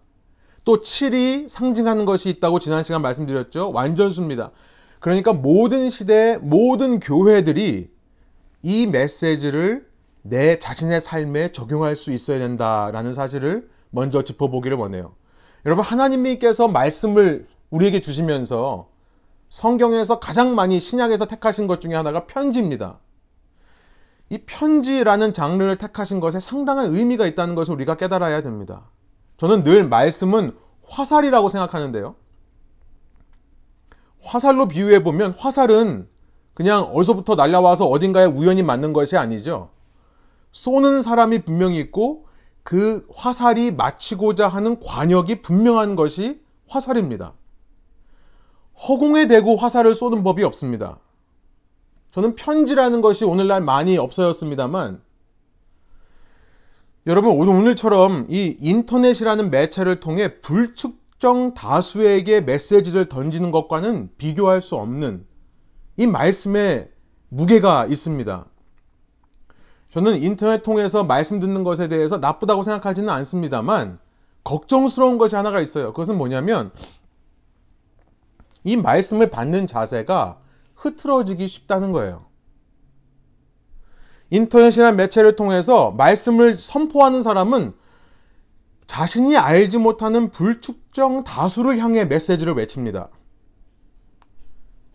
또 0.64 0.80
7이 0.80 1.50
상징하는 1.50 2.06
것이 2.06 2.30
있다고 2.30 2.60
지난 2.60 2.84
시간 2.84 3.02
말씀드렸죠. 3.02 3.72
완전수입니다. 3.72 4.52
그러니까 5.00 5.34
모든 5.34 5.90
시대 5.90 6.38
모든 6.38 7.00
교회들이 7.00 7.90
이 8.62 8.88
메시지를 8.88 9.86
내 10.22 10.58
자신의 10.58 11.02
삶에 11.02 11.52
적용할 11.52 11.98
수 11.98 12.12
있어야 12.12 12.40
된다라는 12.40 13.14
사실을 13.14 13.70
먼저 13.90 14.24
짚어보기를 14.24 14.78
원해요. 14.78 15.16
여러분 15.66 15.84
하나님께서 15.84 16.70
말씀을 16.70 17.48
우리에게 17.70 18.00
주시면서 18.00 18.88
성경에서 19.50 20.20
가장 20.20 20.56
많이 20.56 20.80
신약에서 20.80 21.26
택하신 21.26 21.68
것 21.68 21.82
중에 21.82 21.94
하나가 21.94 22.26
편지입니다. 22.26 23.00
이 24.34 24.40
편지라는 24.48 25.32
장르를 25.32 25.78
택하신 25.78 26.20
것에 26.20 26.40
상당한 26.40 26.88
의미가 26.88 27.28
있다는 27.28 27.54
것을 27.54 27.76
우리가 27.76 27.98
깨달아야 27.98 28.42
됩니다. 28.42 28.90
저는 29.38 29.64
늘 29.64 29.88
말씀은 29.88 30.58
화살이라고 30.88 31.50
생각하는데요. 31.50 32.16
화살로 34.24 34.68
비유해 34.68 35.04
보면 35.04 35.36
화살은 35.38 36.08
그냥 36.56 36.82
어디서부터 36.82 37.36
날라와서 37.36 37.86
어딘가에 37.86 38.26
우연히 38.26 38.64
맞는 38.64 38.92
것이 38.94 39.18
아니죠. 39.18 39.70
쏘는 40.52 41.04
사람이 41.04 41.44
분명히 41.44 41.78
있고 41.82 42.26
그 42.64 43.06
화살이 43.14 43.70
맞히고자 43.70 44.48
하는 44.48 44.80
관역이 44.80 45.44
분명한 45.44 45.96
것이 45.96 46.42
화살입니다. 46.68 47.34
허공에 48.88 49.28
대고 49.28 49.58
화살을 49.58 49.94
쏘는 49.94 50.24
법이 50.24 50.44
없습니다. 50.44 50.98
저는 52.14 52.36
편지라는 52.36 53.02
것이 53.02 53.26
오늘날 53.26 53.60
많이 53.60 53.98
없어졌습니다만 53.98 55.02
여러분 57.08 57.32
오늘처럼 57.32 58.28
이 58.30 58.56
인터넷이라는 58.60 59.50
매체를 59.50 60.00
통해 60.00 60.40
불특정 60.42 61.56
다수에게 61.56 62.42
메시지를 62.42 63.10
던지는 63.10 63.50
것과는 63.50 64.12
비교할 64.20 64.62
수 64.62 64.76
없는 64.76 65.26
이 65.98 66.06
말씀에 66.06 66.88
무게가 67.30 67.88
있습니다. 67.88 68.46
저는 69.92 70.22
인터넷 70.22 70.62
통해서 70.62 71.04
말씀 71.04 71.40
듣는 71.40 71.64
것에 71.64 71.88
대해서 71.88 72.18
나쁘다고 72.18 72.62
생각하지는 72.62 73.10
않습니다만 73.10 73.98
걱정스러운 74.44 75.18
것이 75.18 75.36
하나가 75.36 75.60
있어요. 75.62 75.88
그것은 75.88 76.16
뭐냐면 76.20 76.72
이 78.64 78.78
말씀을 78.78 79.32
받는 79.32 79.66
자세가 79.66 80.43
흐트러지기 80.84 81.48
쉽다는 81.48 81.92
거예요. 81.94 82.26
인터넷이나 84.30 84.92
매체를 84.92 85.36
통해서 85.36 85.92
말씀을 85.92 86.58
선포하는 86.58 87.22
사람은 87.22 87.74
자신이 88.88 89.38
알지 89.38 89.78
못하는 89.78 90.30
불특정 90.30 91.24
다수를 91.24 91.78
향해 91.78 92.04
메시지를 92.06 92.54
외칩니다. 92.54 93.10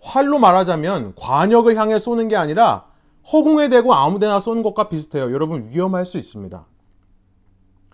활로 0.00 0.38
말하자면 0.38 1.14
관역을 1.16 1.76
향해 1.76 1.98
쏘는 1.98 2.28
게 2.28 2.36
아니라 2.36 2.86
허공에 3.32 3.68
대고 3.68 3.94
아무데나 3.94 4.40
쏘는 4.40 4.62
것과 4.62 4.88
비슷해요. 4.88 5.32
여러분 5.32 5.70
위험할 5.70 6.06
수 6.06 6.18
있습니다. 6.18 6.66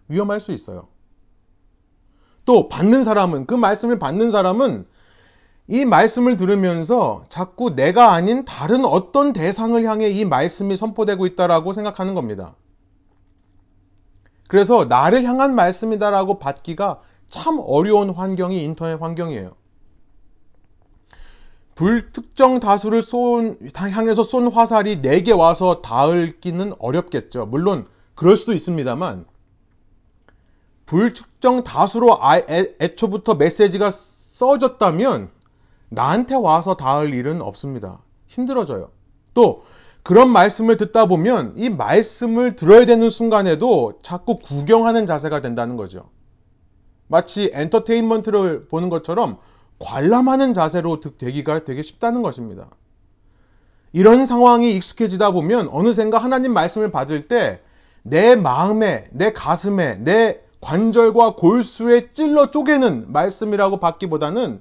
위험할 0.08 0.40
수 0.40 0.52
있어요. 0.52 0.88
또 2.44 2.68
받는 2.68 3.04
사람은 3.04 3.46
그 3.46 3.54
말씀을 3.54 3.98
받는 3.98 4.30
사람은 4.30 4.86
이 5.66 5.84
말씀을 5.84 6.36
들으면서 6.36 7.24
자꾸 7.28 7.74
내가 7.74 8.12
아닌 8.12 8.44
다른 8.44 8.84
어떤 8.84 9.32
대상을 9.32 9.82
향해 9.84 10.10
이 10.10 10.24
말씀이 10.24 10.76
선포되고 10.76 11.24
있다라고 11.26 11.72
생각하는 11.72 12.14
겁니다. 12.14 12.54
그래서 14.48 14.84
나를 14.84 15.24
향한 15.24 15.54
말씀이다라고 15.54 16.38
받기가 16.38 17.00
참 17.30 17.58
어려운 17.64 18.10
환경이 18.10 18.62
인터넷 18.62 19.00
환경이에요. 19.00 19.52
불특정 21.74 22.60
다수를 22.60 23.02
쏜, 23.02 23.58
향해서 23.74 24.22
쏜 24.22 24.46
화살이 24.52 25.02
내게 25.02 25.32
와서 25.32 25.80
닿을기는 25.82 26.74
어렵겠죠. 26.78 27.46
물론 27.46 27.88
그럴 28.14 28.36
수도 28.36 28.52
있습니다만 28.52 29.26
불특정 30.86 31.64
다수로 31.64 32.22
아, 32.22 32.36
애, 32.36 32.74
애초부터 32.80 33.34
메시지가 33.34 33.90
써졌다면 33.90 35.30
나한테 35.88 36.34
와서 36.34 36.76
닿을 36.76 37.14
일은 37.14 37.40
없습니다. 37.42 38.00
힘들어져요. 38.26 38.90
또 39.32 39.64
그런 40.02 40.30
말씀을 40.30 40.76
듣다 40.76 41.06
보면 41.06 41.54
이 41.56 41.70
말씀을 41.70 42.56
들어야 42.56 42.84
되는 42.84 43.08
순간에도 43.08 43.98
자꾸 44.02 44.36
구경하는 44.36 45.06
자세가 45.06 45.40
된다는 45.40 45.76
거죠. 45.76 46.10
마치 47.06 47.50
엔터테인먼트를 47.52 48.68
보는 48.68 48.88
것처럼 48.88 49.38
관람하는 49.78 50.54
자세로 50.54 51.00
되기가 51.00 51.64
되게 51.64 51.82
쉽다는 51.82 52.22
것입니다. 52.22 52.68
이런 53.92 54.26
상황이 54.26 54.72
익숙해지다 54.72 55.30
보면 55.30 55.68
어느샌가 55.70 56.18
하나님 56.18 56.52
말씀을 56.52 56.90
받을 56.90 57.28
때 57.28 57.60
내 58.04 58.36
마음에, 58.36 59.08
내 59.12 59.32
가슴에, 59.32 59.96
내 59.96 60.40
관절과 60.60 61.36
골수에 61.36 62.12
찔러 62.12 62.50
쪼개는 62.50 63.12
말씀이라고 63.12 63.80
받기보다는 63.80 64.60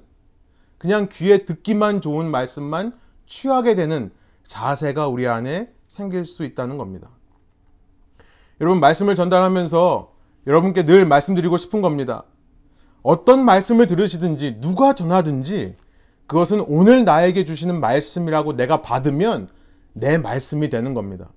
그냥 0.84 1.08
귀에 1.10 1.46
듣기만 1.46 2.02
좋은 2.02 2.30
말씀만 2.30 2.92
취하게 3.24 3.74
되는 3.74 4.10
자세가 4.46 5.08
우리 5.08 5.26
안에 5.26 5.70
생길 5.88 6.26
수 6.26 6.44
있다는 6.44 6.76
겁니다. 6.76 7.08
여러분, 8.60 8.80
말씀을 8.80 9.14
전달하면서 9.14 10.12
여러분께 10.46 10.84
늘 10.84 11.06
말씀드리고 11.06 11.56
싶은 11.56 11.80
겁니다. 11.80 12.24
어떤 13.02 13.46
말씀을 13.46 13.86
들으시든지 13.86 14.60
누가 14.60 14.94
전하든지 14.94 15.74
그것은 16.26 16.62
오늘 16.68 17.06
나에게 17.06 17.46
주시는 17.46 17.80
말씀이라고 17.80 18.54
내가 18.54 18.82
받으면 18.82 19.48
내 19.94 20.18
말씀이 20.18 20.68
되는 20.68 20.92
겁니다. 20.92 21.30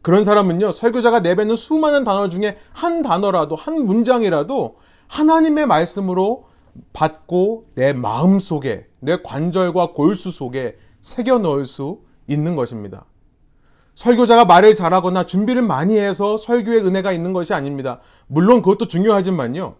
그런 0.00 0.24
사람은요, 0.24 0.72
설교자가 0.72 1.20
내뱉는 1.20 1.56
수많은 1.56 2.04
단어 2.04 2.30
중에 2.30 2.56
한 2.72 3.02
단어라도, 3.02 3.54
한 3.54 3.84
문장이라도 3.84 4.78
하나님의 5.08 5.66
말씀으로 5.66 6.45
받고 6.92 7.68
내 7.74 7.92
마음 7.92 8.38
속에, 8.38 8.86
내 9.00 9.20
관절과 9.22 9.92
골수 9.92 10.30
속에 10.30 10.78
새겨 11.02 11.38
넣을 11.38 11.66
수 11.66 12.00
있는 12.26 12.56
것입니다. 12.56 13.04
설교자가 13.94 14.44
말을 14.44 14.74
잘하거나 14.74 15.24
준비를 15.24 15.62
많이 15.62 15.98
해서 15.98 16.36
설교의 16.36 16.84
은혜가 16.84 17.12
있는 17.12 17.32
것이 17.32 17.54
아닙니다. 17.54 18.00
물론 18.26 18.60
그것도 18.60 18.88
중요하지만요. 18.88 19.76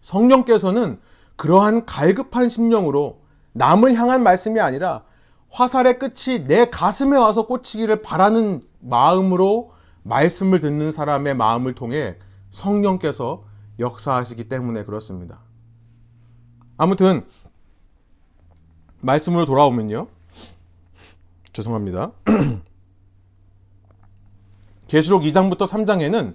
성령께서는 0.00 1.00
그러한 1.36 1.84
갈급한 1.84 2.48
심령으로 2.48 3.20
남을 3.52 3.94
향한 3.94 4.22
말씀이 4.22 4.60
아니라 4.60 5.02
화살의 5.50 5.98
끝이 5.98 6.44
내 6.46 6.68
가슴에 6.70 7.16
와서 7.16 7.46
꽂히기를 7.46 8.02
바라는 8.02 8.62
마음으로 8.80 9.72
말씀을 10.02 10.60
듣는 10.60 10.90
사람의 10.90 11.34
마음을 11.34 11.74
통해 11.74 12.16
성령께서 12.50 13.44
역사하시기 13.78 14.48
때문에 14.48 14.84
그렇습니다. 14.84 15.40
아무튼 16.76 17.24
말씀으로 19.00 19.46
돌아오면요. 19.46 20.08
죄송합니다. 21.52 22.12
계시록 24.88 25.22
2장부터 25.22 25.66
3장에는 25.66 26.34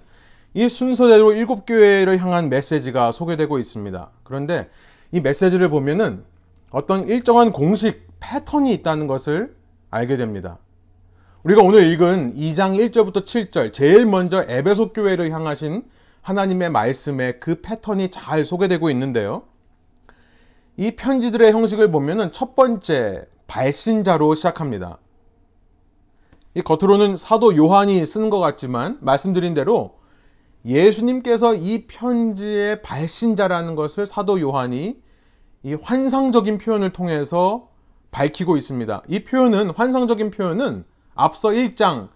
이 0.54 0.68
순서대로 0.68 1.32
일곱 1.32 1.66
교회를 1.66 2.18
향한 2.18 2.48
메시지가 2.48 3.12
소개되고 3.12 3.58
있습니다. 3.58 4.10
그런데 4.24 4.68
이 5.12 5.20
메시지를 5.20 5.68
보면은 5.68 6.24
어떤 6.70 7.08
일정한 7.08 7.52
공식 7.52 8.08
패턴이 8.20 8.72
있다는 8.74 9.06
것을 9.06 9.54
알게 9.90 10.16
됩니다. 10.16 10.58
우리가 11.42 11.62
오늘 11.62 11.90
읽은 11.92 12.34
2장 12.34 12.76
1절부터 12.76 13.24
7절, 13.24 13.72
제일 13.72 14.06
먼저 14.06 14.44
에베소 14.46 14.92
교회를 14.92 15.30
향하신 15.32 15.84
하나님의 16.22 16.70
말씀에 16.70 17.38
그 17.38 17.60
패턴이 17.60 18.10
잘 18.10 18.44
소개되고 18.44 18.90
있는데요. 18.90 19.42
이 20.80 20.92
편지들의 20.92 21.52
형식을 21.52 21.90
보면은 21.90 22.32
첫 22.32 22.56
번째 22.56 23.26
발신자로 23.48 24.34
시작합니다. 24.34 24.96
이 26.54 26.62
겉으로는 26.62 27.16
사도 27.16 27.54
요한이 27.54 28.06
쓰는 28.06 28.30
것 28.30 28.38
같지만 28.38 28.96
말씀드린 29.02 29.52
대로 29.52 29.98
예수님께서 30.64 31.54
이 31.54 31.86
편지의 31.86 32.80
발신자라는 32.80 33.74
것을 33.74 34.06
사도 34.06 34.40
요한이 34.40 34.96
이 35.64 35.74
환상적인 35.74 36.56
표현을 36.56 36.94
통해서 36.94 37.68
밝히고 38.10 38.56
있습니다. 38.56 39.02
이 39.06 39.22
표현은 39.24 39.72
환상적인 39.72 40.30
표현은 40.30 40.86
앞서 41.14 41.50
1장 41.50 42.08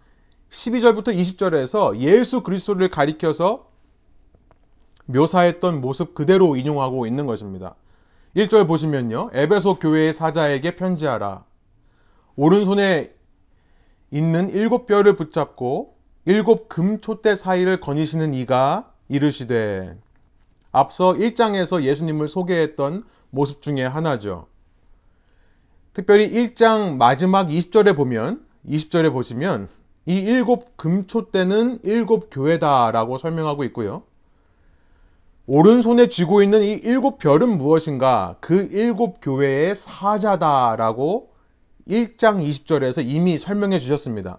12절부터 0.49 1.09
20절에서 1.09 1.99
예수 1.99 2.43
그리스도를 2.43 2.89
가리켜서 2.89 3.69
묘사했던 5.05 5.83
모습 5.83 6.15
그대로 6.15 6.57
인용하고 6.57 7.07
있는 7.07 7.27
것입니다. 7.27 7.75
1절 8.37 8.67
보시면요. 8.67 9.31
에베소 9.33 9.77
교회의 9.79 10.13
사자에게 10.13 10.77
편지하라. 10.77 11.45
오른손에 12.37 13.15
있는 14.11 14.49
일곱 14.51 14.87
뼈를 14.87 15.17
붙잡고 15.17 15.97
일곱 16.25 16.69
금초대 16.69 17.35
사이를 17.35 17.81
거니시는 17.81 18.35
이가 18.35 18.93
이르시되 19.09 19.97
앞서 20.73 21.13
1장에서 21.13 21.83
예수님을 21.83 22.29
소개했던 22.29 23.05
모습 23.31 23.63
중에 23.63 23.85
하나죠. 23.85 24.47
특별히 25.93 26.31
1장 26.31 26.97
마지막 26.97 27.47
20절에 27.49 27.95
보면 27.95 28.45
20절에 28.67 29.13
보시면 29.13 29.69
이 30.07 30.19
일곱 30.19 30.77
금초대는 30.77 31.81
일곱 31.85 32.31
교회다라고 32.31 33.19
설명하고 33.19 33.63
있고요. 33.65 34.03
오른손에 35.47 36.09
쥐고 36.09 36.43
있는 36.43 36.63
이 36.63 36.73
일곱 36.73 37.19
별은 37.19 37.59
무엇인가? 37.59 38.37
그 38.41 38.69
일곱 38.73 39.19
교회의 39.21 39.75
사자다라고 39.75 41.35
1장 41.87 42.43
20절에서 42.43 43.05
이미 43.05 43.37
설명해 43.37 43.79
주셨습니다. 43.79 44.39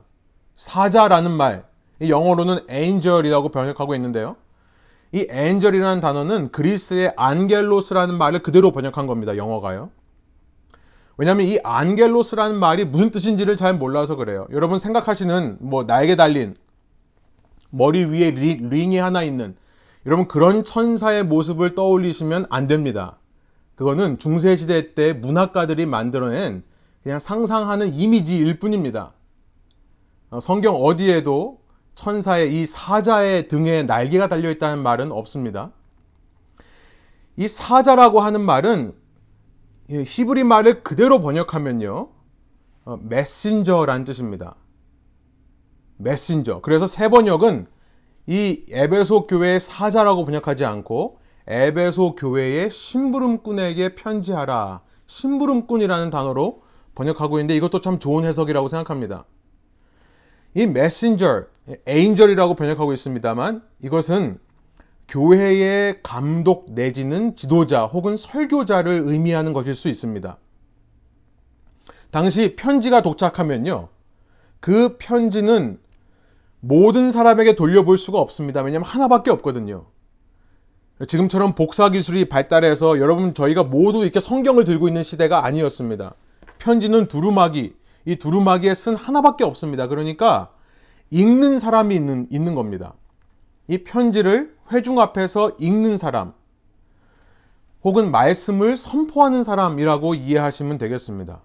사자라는 0.56 1.32
말, 1.32 1.66
영어로는 2.02 2.62
angel이라고 2.72 3.50
번역하고 3.50 3.94
있는데요. 3.96 4.36
이 5.12 5.28
angel이라는 5.30 6.02
단어는 6.02 6.52
그리스의 6.52 7.14
안겔로스라는 7.16 8.18
말을 8.18 8.42
그대로 8.42 8.72
번역한 8.72 9.06
겁니다. 9.06 9.38
영어가요. 9.38 9.92
왜냐하면 11.18 11.46
이 11.46 11.60
안겔로스라는 11.64 12.58
말이 12.58 12.84
무슨 12.84 13.12
뜻인지를 13.12 13.58
잘 13.58 13.76
몰라서 13.76 14.16
그래요. 14.16 14.48
여러분 14.52 14.80
생각하시는 14.80 15.58
뭐 15.60 15.86
날개 15.86 16.16
달린 16.16 16.56
머리 17.70 18.06
위에 18.06 18.32
링이 18.32 18.98
하나 18.98 19.22
있는 19.22 19.56
여러분 20.06 20.28
그런 20.28 20.64
천사의 20.64 21.24
모습을 21.24 21.76
떠올리시면 21.76 22.46
안 22.50 22.68
됩니다. 22.68 23.18
그거는 23.76 24.20
중세시대 24.20 24.94
때 24.94 25.14
문학가들이 25.14 25.86
만들어낸 25.86 26.64
그냥 27.04 27.20
상상하는 27.20 27.94
이미지일 27.94 28.60
뿐입니다. 28.60 29.14
어, 30.30 30.40
성경 30.40 30.76
어디에도 30.76 31.60
천사의 31.96 32.60
이 32.60 32.66
사자의 32.66 33.48
등에 33.48 33.84
날개가 33.84 34.28
달려 34.28 34.50
있다는 34.52 34.84
말은 34.84 35.12
없습니다. 35.12 35.72
이 37.38 37.48
사자라고 37.48 38.22
하는 38.22 38.42
말은 38.42 38.94
히브리 39.90 40.44
말을 40.44 40.84
그대로 40.84 41.20
번역하면요. 41.20 42.10
어, 42.86 42.98
메신저라는 43.02 44.04
뜻입니다. 44.04 44.56
메신저. 45.98 46.62
그래서 46.62 46.88
세 46.88 47.10
번역은 47.10 47.68
이 48.28 48.66
에베소 48.70 49.28
교회의 49.28 49.60
사자라고 49.60 50.26
번역하지 50.26 50.66
않고 50.66 51.20
에베소 51.48 52.16
교회의 52.16 52.72
심부름꾼에게 52.72 53.96
편지하라. 53.96 54.82
심부름꾼이라는 55.08 56.10
단어로 56.10 56.64
번역하고 56.96 57.38
있는데 57.38 57.56
이것도 57.56 57.82
참 57.82 58.00
좋은 58.00 58.26
해석이라고 58.26 58.68
생각합니다. 58.68 59.26
이 60.56 60.66
메신저, 60.66 61.44
에인절이라고 61.86 62.56
번역하고 62.56 62.94
있습니다만 62.94 63.62
이것은 63.84 64.40
교회의 65.08 66.00
감독 66.02 66.72
내지는 66.72 67.36
지도자 67.36 67.86
혹은 67.86 68.18
설교자를 68.18 69.04
의미하는 69.06 69.54
것일 69.54 69.76
수 69.76 69.88
있습니다. 69.88 70.38
당시 72.10 72.56
편지가 72.56 73.02
도착하면요. 73.02 73.90
그 74.62 74.98
편지는 74.98 75.80
모든 76.68 77.12
사람에게 77.12 77.56
돌려볼 77.56 78.00
수가 78.00 78.20
없습니다. 78.20 78.62
왜냐하면 78.62 78.88
하나밖에 78.88 79.30
없거든요. 79.30 79.86
지금처럼 81.08 81.54
복사 81.54 81.90
기술이 81.90 82.28
발달해서 82.28 83.00
여러분 83.00 83.34
저희가 83.34 83.64
모두 83.64 84.02
이렇게 84.02 84.20
성경을 84.20 84.64
들고 84.64 84.88
있는 84.88 85.04
시대가 85.04 85.46
아니었습니다. 85.46 86.16
편지는 86.58 87.08
두루마기, 87.08 87.76
이 88.06 88.16
두루마기에 88.16 88.74
쓴 88.74 88.96
하나밖에 88.96 89.44
없습니다. 89.44 89.88
그러니까 89.88 90.52
읽는 91.12 91.60
사람이 91.60 91.94
있는, 91.94 92.28
있는 92.32 92.56
겁니다. 92.56 92.94
이 93.68 93.84
편지를 93.84 94.56
회중 94.72 95.00
앞에서 95.00 95.52
읽는 95.60 95.98
사람, 95.98 96.34
혹은 97.84 98.10
말씀을 98.10 98.76
선포하는 98.76 99.44
사람이라고 99.44 100.16
이해하시면 100.16 100.80
되겠습니다. 100.80 101.42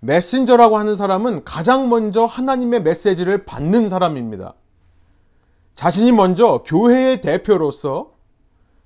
메신저라고 0.00 0.78
하는 0.78 0.94
사람은 0.94 1.44
가장 1.44 1.88
먼저 1.88 2.24
하나님의 2.24 2.82
메시지를 2.82 3.44
받는 3.44 3.88
사람입니다. 3.88 4.54
자신이 5.74 6.12
먼저 6.12 6.62
교회의 6.64 7.20
대표로서 7.20 8.12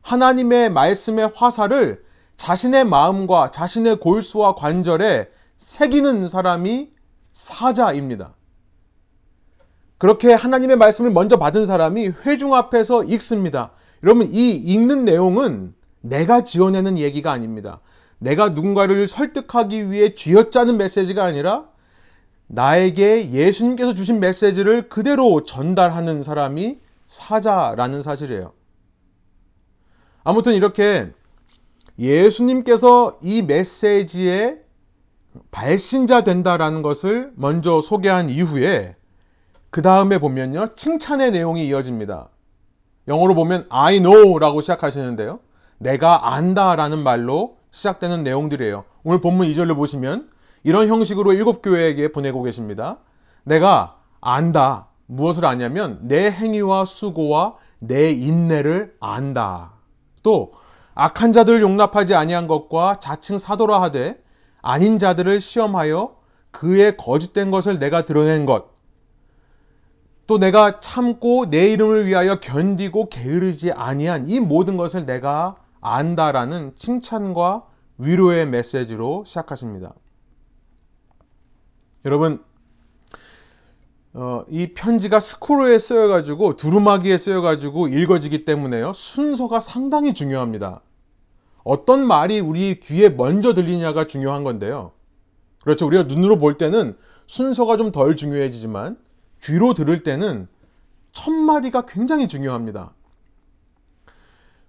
하나님의 0.02 0.70
말씀의 0.70 1.32
화살을 1.34 2.02
자신의 2.36 2.84
마음과 2.84 3.50
자신의 3.50 4.00
골수와 4.00 4.54
관절에 4.54 5.28
새기는 5.56 6.28
사람이 6.28 6.90
사자입니다. 7.32 8.34
그렇게 9.98 10.32
하나님의 10.32 10.76
말씀을 10.76 11.10
먼저 11.10 11.36
받은 11.36 11.66
사람이 11.66 12.12
회중 12.24 12.54
앞에서 12.54 13.04
읽습니다. 13.04 13.72
여러분, 14.02 14.32
이 14.32 14.52
읽는 14.52 15.04
내용은 15.04 15.74
내가 16.00 16.42
지어내는 16.42 16.96
얘기가 16.96 17.30
아닙니다. 17.30 17.80
내가 18.20 18.50
누군가를 18.50 19.08
설득하기 19.08 19.90
위해 19.90 20.14
쥐어짜는 20.14 20.76
메시지가 20.76 21.24
아니라 21.24 21.68
나에게 22.46 23.30
예수님께서 23.30 23.94
주신 23.94 24.20
메시지를 24.20 24.88
그대로 24.88 25.44
전달하는 25.44 26.22
사람이 26.22 26.78
사자라는 27.06 28.02
사실이에요. 28.02 28.52
아무튼 30.22 30.54
이렇게 30.54 31.10
예수님께서 31.98 33.18
이 33.22 33.42
메시지의 33.42 34.58
발신자 35.50 36.24
된다라는 36.24 36.82
것을 36.82 37.32
먼저 37.36 37.80
소개한 37.80 38.28
이후에 38.28 38.96
그 39.70 39.82
다음에 39.82 40.18
보면요. 40.18 40.74
칭찬의 40.74 41.30
내용이 41.30 41.66
이어집니다. 41.68 42.28
영어로 43.08 43.34
보면 43.34 43.66
I 43.70 44.00
know라고 44.00 44.60
시작하시는데요. 44.60 45.40
내가 45.78 46.34
안다라는 46.34 46.98
말로 46.98 47.59
시작되는 47.70 48.22
내용들이에요. 48.22 48.84
오늘 49.04 49.20
본문 49.20 49.48
2절을 49.48 49.76
보시면 49.76 50.30
이런 50.62 50.88
형식으로 50.88 51.32
일곱 51.32 51.62
교회에게 51.62 52.12
보내고 52.12 52.42
계십니다. 52.42 52.98
내가 53.44 53.98
안다. 54.20 54.88
무엇을 55.06 55.44
아냐면 55.44 55.98
내 56.02 56.30
행위와 56.30 56.84
수고와 56.84 57.56
내 57.78 58.10
인내를 58.10 58.94
안다. 59.00 59.72
또 60.22 60.52
악한 60.94 61.32
자들을 61.32 61.62
용납하지 61.62 62.14
아니한 62.14 62.46
것과 62.46 63.00
자칭 63.00 63.38
사도라 63.38 63.80
하되 63.82 64.22
아닌 64.60 64.98
자들을 64.98 65.40
시험하여 65.40 66.16
그의 66.50 66.96
거짓된 66.96 67.50
것을 67.50 67.78
내가 67.78 68.04
드러낸 68.04 68.44
것. 68.44 68.70
또 70.26 70.38
내가 70.38 70.80
참고 70.80 71.48
내 71.48 71.72
이름을 71.72 72.06
위하여 72.06 72.38
견디고 72.38 73.08
게으르지 73.08 73.72
아니한 73.72 74.28
이 74.28 74.38
모든 74.38 74.76
것을 74.76 75.06
내가 75.06 75.56
안다라는 75.80 76.74
칭찬과 76.76 77.66
위로의 77.98 78.46
메시지로 78.46 79.24
시작하십니다. 79.26 79.94
여러분, 82.04 82.42
어, 84.12 84.44
이 84.48 84.72
편지가 84.74 85.20
스크롤에 85.20 85.78
쓰여가지고 85.78 86.56
두루마기에 86.56 87.18
쓰여가지고 87.18 87.88
읽어지기 87.88 88.44
때문에요. 88.44 88.92
순서가 88.92 89.60
상당히 89.60 90.14
중요합니다. 90.14 90.80
어떤 91.62 92.06
말이 92.06 92.40
우리 92.40 92.80
귀에 92.80 93.10
먼저 93.10 93.54
들리냐가 93.54 94.06
중요한 94.06 94.44
건데요. 94.44 94.92
그렇죠. 95.62 95.86
우리가 95.86 96.04
눈으로 96.04 96.38
볼 96.38 96.56
때는 96.56 96.96
순서가 97.26 97.76
좀 97.76 97.92
덜 97.92 98.16
중요해지지만 98.16 98.98
귀로 99.42 99.74
들을 99.74 100.02
때는 100.02 100.48
첫 101.12 101.30
마디가 101.30 101.86
굉장히 101.86 102.28
중요합니다. 102.28 102.92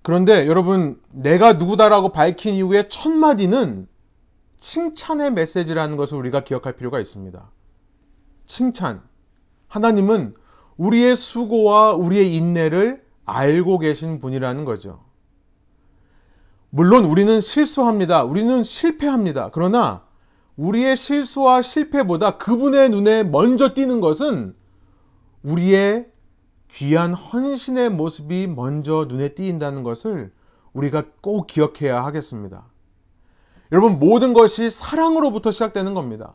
그런데 0.04 0.48
여러분, 0.48 1.00
내가 1.12 1.54
누구다라고 1.54 2.10
밝힌 2.10 2.56
이후에 2.56 2.88
첫 2.90 3.12
마디는 3.12 3.88
칭찬의 4.60 5.34
메시지라는 5.34 5.98
것을 5.98 6.18
우리가 6.18 6.44
기억할 6.44 6.74
필요가 6.74 7.00
있습니다. 7.00 7.50
칭찬. 8.46 9.02
하나님은 9.68 10.36
우리의 10.78 11.16
수고와 11.16 11.94
우리의 11.94 12.36
인내를 12.36 13.04
알고 13.26 13.80
계신 13.80 14.20
분이라는 14.20 14.66
거죠. 14.66 15.04
물론 16.70 17.06
우리는 17.06 17.40
실수합니다. 17.40 18.24
우리는 18.24 18.64
실패합니다. 18.64 19.50
그러나 19.54 20.04
우리의 20.56 20.96
실수와 20.96 21.62
실패보다 21.62 22.38
그분의 22.38 22.90
눈에 22.90 23.24
먼저 23.24 23.74
띄는 23.74 24.02
것은 24.02 24.56
우리의 25.44 26.11
귀한 26.74 27.14
헌신의 27.14 27.90
모습이 27.90 28.48
먼저 28.48 29.06
눈에 29.08 29.30
띄인다는 29.30 29.84
것을 29.84 30.32
우리가 30.74 31.06
꼭 31.22 31.48
기억해야 31.48 32.04
하겠습니다. 32.06 32.66
여러분, 33.72 34.00
모든 34.00 34.34
것이 34.34 34.70
사랑으로부터 34.70 35.52
시작되는 35.52 35.94
겁니다. 35.94 36.34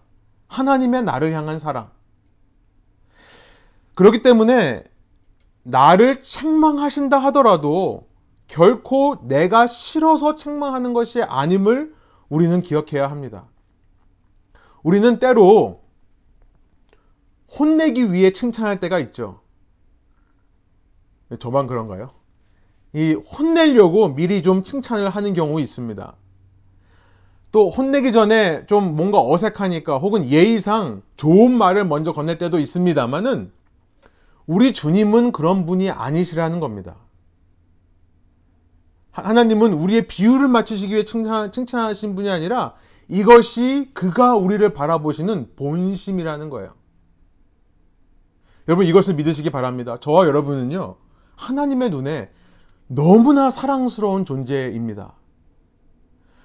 하나님의 0.48 1.02
나를 1.02 1.32
향한 1.32 1.58
사랑. 1.58 1.90
그렇기 3.94 4.22
때문에 4.22 4.84
나를 5.62 6.22
책망하신다 6.22 7.18
하더라도 7.18 8.06
결코 8.46 9.18
내가 9.26 9.66
싫어서 9.66 10.36
책망하는 10.36 10.92
것이 10.92 11.22
아님을 11.22 11.94
우리는 12.28 12.60
기억해야 12.60 13.10
합니다. 13.10 13.46
우리는 14.82 15.18
때로 15.18 15.82
혼내기 17.58 18.12
위해 18.12 18.32
칭찬할 18.32 18.80
때가 18.80 18.98
있죠. 19.00 19.40
저만 21.38 21.66
그런가요? 21.66 22.10
이 22.92 23.14
혼내려고 23.14 24.14
미리 24.14 24.42
좀 24.42 24.62
칭찬을 24.62 25.10
하는 25.10 25.32
경우 25.32 25.60
있습니다. 25.60 26.16
또 27.52 27.70
혼내기 27.70 28.12
전에 28.12 28.66
좀 28.66 28.96
뭔가 28.96 29.20
어색하니까 29.20 29.98
혹은 29.98 30.28
예의상 30.28 31.02
좋은 31.16 31.56
말을 31.56 31.84
먼저 31.84 32.12
건넬 32.12 32.38
때도 32.38 32.58
있습니다만은 32.58 33.50
우리 34.46 34.72
주님은 34.72 35.32
그런 35.32 35.66
분이 35.66 35.90
아니시라는 35.90 36.60
겁니다. 36.60 36.96
하나님은 39.10 39.72
우리의 39.72 40.06
비유를 40.06 40.48
맞추시기 40.48 40.92
위해 40.92 41.04
칭찬, 41.04 41.50
칭찬하신 41.50 42.14
분이 42.14 42.28
아니라 42.28 42.74
이것이 43.08 43.90
그가 43.94 44.36
우리를 44.36 44.68
바라보시는 44.74 45.52
본심이라는 45.56 46.50
거예요. 46.50 46.74
여러분 48.68 48.84
이것을 48.84 49.14
믿으시기 49.14 49.50
바랍니다. 49.50 49.96
저와 49.98 50.26
여러분은요, 50.26 50.96
하나님의 51.36 51.90
눈에 51.90 52.30
너무나 52.88 53.50
사랑스러운 53.50 54.24
존재입니다. 54.24 55.12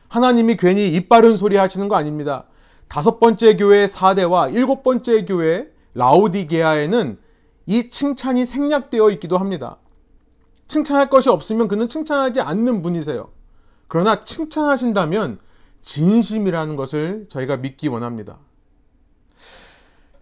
하나님이 0.08 0.58
괜히 0.58 0.94
입 0.94 1.10
바른 1.10 1.38
소리 1.38 1.56
하시는 1.56 1.88
거 1.88 1.96
아닙니다. 1.96 2.46
다섯 2.88 3.20
번째 3.20 3.56
교회 3.56 3.88
사대와 3.88 4.50
일곱 4.50 4.84
번째 4.84 5.26
교회 5.26 5.72
라우디게아에는 5.94 7.18
이 7.68 7.90
칭찬이 7.90 8.46
생략되어 8.46 9.10
있기도 9.12 9.38
합니다. 9.38 9.78
칭찬할 10.68 11.10
것이 11.10 11.30
없으면 11.30 11.68
그는 11.68 11.88
칭찬하지 11.88 12.42
않는 12.42 12.82
분이세요. 12.82 13.30
그러나 13.88 14.24
칭찬하신다면 14.24 15.40
진심이라는 15.82 16.76
것을 16.76 17.28
저희가 17.30 17.58
믿기 17.58 17.88
원합니다. 17.88 18.38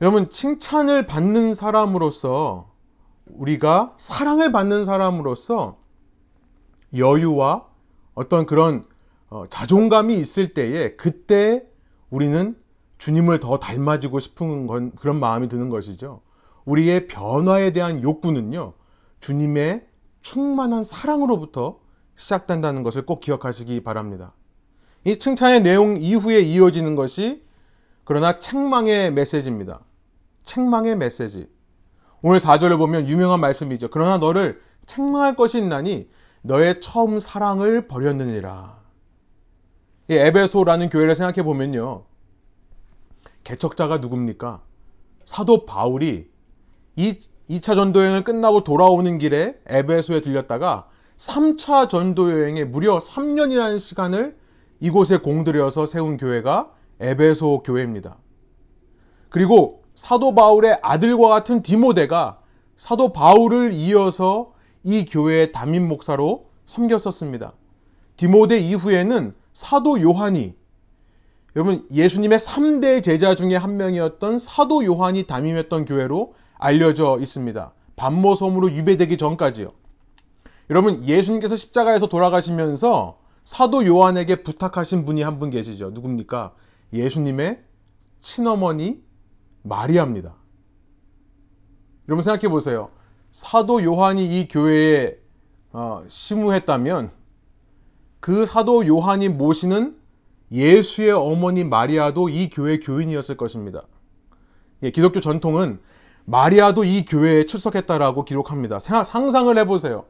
여러분, 0.01 0.29
칭찬을 0.29 1.05
받는 1.05 1.53
사람으로서 1.53 2.68
우리가 3.29 3.93
사랑을 3.97 4.51
받는 4.51 4.85
사람으로서 4.85 5.77
여유와 6.95 7.65
어떤 8.15 8.45
그런 8.45 8.85
어, 9.29 9.45
자존감이 9.49 10.17
있을 10.17 10.53
때에 10.53 10.95
그때 10.95 11.65
우리는 12.09 12.55
주님을 12.97 13.39
더 13.39 13.59
닮아지고 13.59 14.19
싶은 14.19 14.67
건 14.67 14.91
그런 14.95 15.19
마음이 15.19 15.47
드는 15.47 15.69
것이죠. 15.69 16.21
우리의 16.65 17.07
변화에 17.07 17.71
대한 17.71 18.01
욕구는요, 18.01 18.73
주님의 19.21 19.87
충만한 20.21 20.83
사랑으로부터 20.83 21.79
시작된다는 22.15 22.83
것을 22.83 23.05
꼭 23.05 23.21
기억하시기 23.21 23.81
바랍니다. 23.83 24.33
이 25.05 25.17
칭찬의 25.17 25.61
내용 25.61 25.97
이후에 25.97 26.39
이어지는 26.41 26.95
것이 26.95 27.41
그러나 28.03 28.39
책망의 28.39 29.13
메시지입니다. 29.13 29.79
책망의 30.43 30.97
메시지. 30.97 31.47
오늘 32.21 32.39
4절을 32.39 32.77
보면 32.77 33.07
유명한 33.07 33.39
말씀이죠. 33.39 33.89
그러나 33.89 34.17
너를 34.17 34.61
책망할 34.87 35.35
것이 35.35 35.57
있나니 35.57 36.09
너의 36.41 36.81
처음 36.81 37.19
사랑을 37.19 37.87
버렸느니라. 37.87 38.77
이 40.09 40.13
에베소라는 40.13 40.89
교회를 40.89 41.15
생각해 41.15 41.43
보면요. 41.43 42.03
개척자가 43.43 43.97
누굽니까? 43.97 44.61
사도 45.25 45.65
바울이 45.65 46.29
이 46.95 47.19
2차 47.49 47.75
전도 47.75 48.01
여행을 48.01 48.23
끝나고 48.23 48.63
돌아오는 48.63 49.17
길에 49.17 49.55
에베소에 49.67 50.21
들렸다가 50.21 50.89
3차 51.17 51.89
전도 51.89 52.31
여행에 52.31 52.65
무려 52.65 52.97
3년이라는 52.97 53.79
시간을 53.79 54.37
이곳에 54.79 55.17
공들여서 55.17 55.85
세운 55.85 56.17
교회가 56.17 56.71
에베소 56.99 57.63
교회입니다. 57.63 58.17
그리고 59.29 59.78
사도 59.99 60.33
바울의 60.33 60.79
아들과 60.81 61.27
같은 61.27 61.61
디모데가 61.61 62.39
사도 62.77 63.11
바울을 63.11 63.73
이어서 63.73 64.53
이 64.81 65.03
교회의 65.03 65.51
담임 65.51 65.89
목사로 65.89 66.45
섬겼었습니다. 66.67 67.51
디모데 68.15 68.59
이후에는 68.59 69.35
사도 69.51 70.01
요한이 70.01 70.55
여러분 71.57 71.85
예수님의 71.91 72.39
3대 72.39 73.03
제자 73.03 73.35
중에 73.35 73.57
한 73.57 73.75
명이었던 73.75 74.37
사도 74.39 74.85
요한이 74.85 75.23
담임했던 75.23 75.83
교회로 75.83 76.33
알려져 76.57 77.17
있습니다. 77.19 77.73
반모섬으로 77.97 78.71
유배되기 78.71 79.17
전까지요. 79.17 79.73
여러분 80.69 81.03
예수님께서 81.03 81.57
십자가에서 81.57 82.07
돌아가시면서 82.07 83.19
사도 83.43 83.85
요한에게 83.85 84.43
부탁하신 84.43 85.03
분이 85.03 85.23
한 85.23 85.39
분 85.39 85.49
계시죠. 85.49 85.89
누굽니까? 85.89 86.53
예수님의 86.93 87.59
친어머니 88.21 89.08
마리아입니다. 89.63 90.35
여러분 92.07 92.23
생각해 92.23 92.49
보세요. 92.49 92.89
사도 93.31 93.83
요한이 93.83 94.25
이 94.25 94.47
교회에 94.47 95.17
어, 95.71 96.03
심우했다면 96.07 97.11
그 98.19 98.45
사도 98.45 98.85
요한이 98.87 99.29
모시는 99.29 99.95
예수의 100.51 101.11
어머니 101.11 101.63
마리아도 101.63 102.29
이 102.29 102.49
교회 102.49 102.79
교인이었을 102.79 103.37
것입니다. 103.37 103.83
예, 104.83 104.91
기독교 104.91 105.19
전통은 105.19 105.79
마리아도 106.25 106.83
이 106.83 107.05
교회에 107.05 107.45
출석했다라고 107.45 108.25
기록합니다. 108.25 108.79
상상을 108.79 109.55
해보세요. 109.57 110.05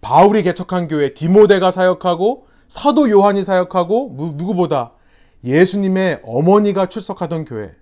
바울이 0.00 0.42
개척한 0.42 0.88
교회, 0.88 1.14
디모데가 1.14 1.70
사역하고 1.70 2.46
사도 2.68 3.10
요한이 3.10 3.44
사역하고 3.44 4.14
누구보다 4.16 4.92
예수님의 5.44 6.20
어머니가 6.24 6.88
출석하던 6.88 7.44
교회. 7.44 7.74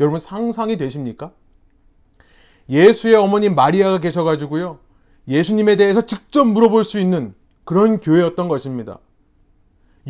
여러분 0.00 0.18
상상이 0.18 0.78
되십니까? 0.78 1.30
예수의 2.70 3.14
어머니 3.16 3.50
마리아가 3.50 4.00
계셔가지고요. 4.00 4.78
예수님에 5.28 5.76
대해서 5.76 6.00
직접 6.00 6.44
물어볼 6.44 6.84
수 6.84 6.98
있는 6.98 7.34
그런 7.64 8.00
교회였던 8.00 8.48
것입니다. 8.48 8.98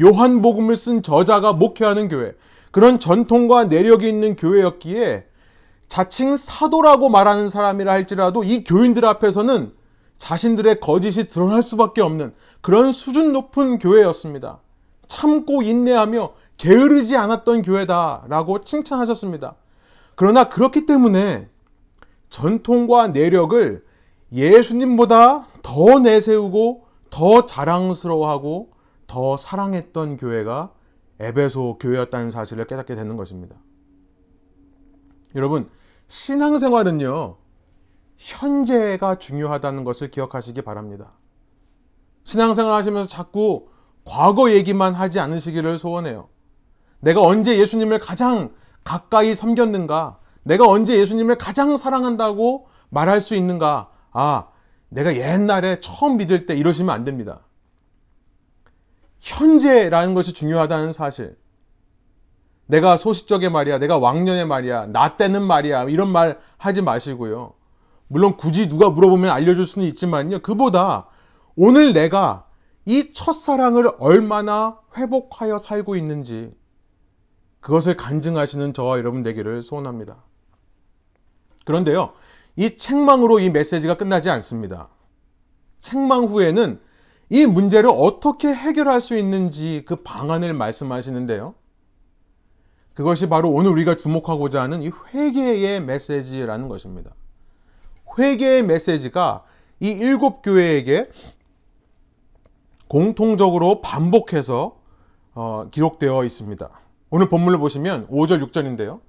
요한복음을 0.01 0.77
쓴 0.77 1.03
저자가 1.03 1.53
목회하는 1.53 2.09
교회, 2.09 2.35
그런 2.71 3.01
전통과 3.01 3.65
내력이 3.65 4.09
있는 4.09 4.37
교회였기에 4.37 5.27
자칭 5.89 6.37
사도라고 6.37 7.09
말하는 7.09 7.49
사람이라 7.49 7.91
할지라도 7.91 8.45
이 8.45 8.63
교인들 8.63 9.05
앞에서는 9.05 9.73
자신들의 10.19 10.79
거짓이 10.79 11.29
드러날 11.29 11.63
수밖에 11.63 12.01
없는 12.01 12.33
그런 12.61 12.93
수준 12.93 13.33
높은 13.33 13.81
교회였습니다. 13.81 14.61
참고 15.09 15.63
인내하며 15.63 16.33
게으르지 16.59 17.17
않았던 17.17 17.63
교회다라고 17.63 18.63
칭찬하셨습니다. 18.63 19.57
그러나 20.21 20.51
그렇기 20.51 20.85
때문에 20.85 21.49
전통과 22.29 23.09
내력을 23.09 23.83
예수님보다 24.31 25.47
더 25.63 25.99
내세우고 25.99 26.85
더 27.09 27.47
자랑스러워하고 27.47 28.71
더 29.07 29.39
사랑했던 29.39 30.19
교회가 30.19 30.75
에베소 31.21 31.79
교회였다는 31.81 32.31
사실을 32.31 32.67
깨닫게 32.67 32.97
되는 32.97 33.17
것입니다. 33.17 33.57
여러분, 35.37 35.71
신앙생활은요, 36.09 37.39
현재가 38.19 39.21
중요하다는 39.21 39.85
것을 39.85 40.11
기억하시기 40.11 40.61
바랍니다. 40.61 41.13
신앙생활 42.25 42.75
하시면서 42.75 43.09
자꾸 43.09 43.71
과거 44.05 44.53
얘기만 44.53 44.93
하지 44.93 45.19
않으시기를 45.19 45.79
소원해요. 45.79 46.29
내가 46.99 47.23
언제 47.23 47.59
예수님을 47.59 47.99
가장 47.99 48.51
가까이 48.85 49.35
섬겼는가? 49.35 50.19
내가 50.43 50.69
언제 50.69 50.99
예수님을 50.99 51.39
가장 51.39 51.77
사랑한다고 51.77 52.69
말할 52.89 53.21
수 53.21 53.35
있는가? 53.35 53.91
아, 54.13 54.49
내가 54.89 55.17
옛날에 55.17 55.81
처음 55.81 56.17
믿을 56.17 56.47
때 56.47 56.57
이러시면 56.57 56.95
안 56.95 57.05
됩니다. 57.05 57.41
현재라는 59.21 60.15
것이 60.15 60.33
중요하다는 60.33 60.93
사실. 60.93 61.37
내가 62.67 62.97
소식적의 62.97 63.51
말이야, 63.51 63.79
내가 63.79 63.99
왕년의 63.99 64.47
말이야, 64.47 64.87
나 64.87 65.17
때는 65.17 65.43
말이야, 65.43 65.85
이런 65.85 66.09
말 66.09 66.39
하지 66.57 66.83
마시고요. 66.83 67.53
물론 68.07 68.37
굳이 68.37 68.69
누가 68.69 68.91
물어보면 68.91 69.31
알려줄 69.31 69.67
수는 69.67 69.87
있지만요. 69.89 70.41
그보다 70.41 71.07
오늘 71.55 71.93
내가 71.93 72.47
이 72.87 73.13
첫사랑을 73.13 73.93
얼마나 73.99 74.79
회복하여 74.97 75.59
살고 75.59 75.95
있는지 75.95 76.53
그것을 77.61 77.97
간증하시는 77.97 78.73
저와 78.73 78.99
여러분 78.99 79.23
되기를 79.23 79.63
소원합니다. 79.63 80.17
그런데요, 81.65 82.13
이 82.57 82.77
책망으로 82.77 83.39
이 83.39 83.51
메시지가 83.51 83.97
끝나지 83.97 84.31
않습니다. 84.31 84.89
책망 85.81 86.25
후에는 86.25 86.81
이 87.29 87.47
문제를 87.47 87.91
어떻게 87.93 88.49
해결할 88.49 89.01
수 89.01 89.17
있는지 89.17 89.83
그 89.87 89.97
방안을 89.97 90.53
말씀하시는데요. 90.55 91.55
그것이 92.95 93.29
바로 93.29 93.51
오늘 93.51 93.71
우리가 93.71 93.97
주목하고자 93.97 94.61
하는 94.61 94.83
이 94.83 94.91
회개의 95.15 95.81
메시지라는 95.81 96.69
것입니다. 96.69 97.13
회개의 98.19 98.65
메시지가 98.65 99.45
이 99.79 99.89
일곱 99.89 100.43
교회에게 100.43 101.11
공통적으로 102.89 103.81
반복해서 103.81 104.77
어, 105.35 105.69
기록되어 105.71 106.25
있습니다. 106.25 106.69
오늘 107.11 107.29
본문을 107.29 107.59
보시면 107.59 108.07
5절 108.09 108.43
6절인데요. 108.51 109.01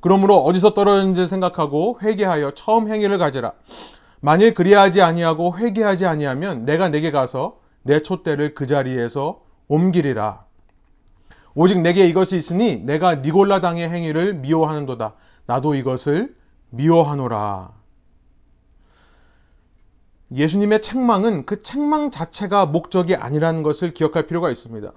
그러므로 0.00 0.36
어디서 0.36 0.72
떨어졌는지 0.72 1.26
생각하고 1.26 1.98
회개하여 2.00 2.52
처음 2.54 2.88
행위를 2.88 3.18
가지라. 3.18 3.52
만일 4.20 4.54
그리하지 4.54 5.02
아니하고 5.02 5.58
회개하지 5.58 6.06
아니하면 6.06 6.64
내가 6.64 6.88
내게 6.88 7.10
가서 7.10 7.58
내 7.82 8.02
촛대를 8.02 8.54
그 8.54 8.66
자리에서 8.66 9.42
옮기리라. 9.68 10.44
오직 11.54 11.80
내게 11.80 12.06
이것이 12.06 12.36
있으니 12.36 12.76
내가 12.76 13.16
니골라 13.16 13.60
당의 13.60 13.88
행위를 13.88 14.34
미워하는도다. 14.34 15.14
나도 15.46 15.74
이것을 15.74 16.36
미워하노라. 16.70 17.72
예수님의 20.32 20.80
책망은 20.82 21.44
그 21.44 21.62
책망 21.62 22.12
자체가 22.12 22.66
목적이 22.66 23.16
아니라는 23.16 23.64
것을 23.64 23.92
기억할 23.92 24.28
필요가 24.28 24.50
있습니다. 24.50 24.92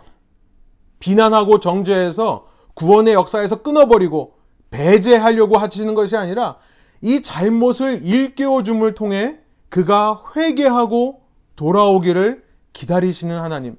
비난하고 1.04 1.60
정죄해서 1.60 2.48
구원의 2.76 3.13
역사에서 3.13 3.62
끊어버리고 3.62 4.36
배제하려고 4.72 5.58
하시는 5.58 5.94
것이 5.96 6.16
아니라 6.16 6.56
이 7.02 7.22
잘못을 7.22 8.04
일깨워 8.04 8.63
줌을 8.63 8.96
통해 8.96 9.38
그가 9.68 10.24
회개하고 10.34 11.22
돌아오기를 11.58 12.46
기다리시는 12.72 13.38
하나님. 13.38 13.76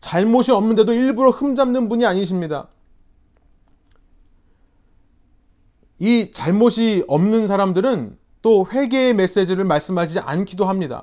잘못이 0.00 0.52
없는데도 0.52 0.92
일부러 0.92 1.30
흠잡는 1.30 1.88
분이 1.88 2.06
아니십니다. 2.06 2.68
이 5.98 6.30
잘못이 6.30 7.04
없는 7.08 7.48
사람들은 7.48 8.16
또 8.42 8.64
회개의 8.70 9.14
메시지를 9.14 9.64
말씀하지 9.64 10.20
않기도 10.20 10.66
합니다. 10.66 11.02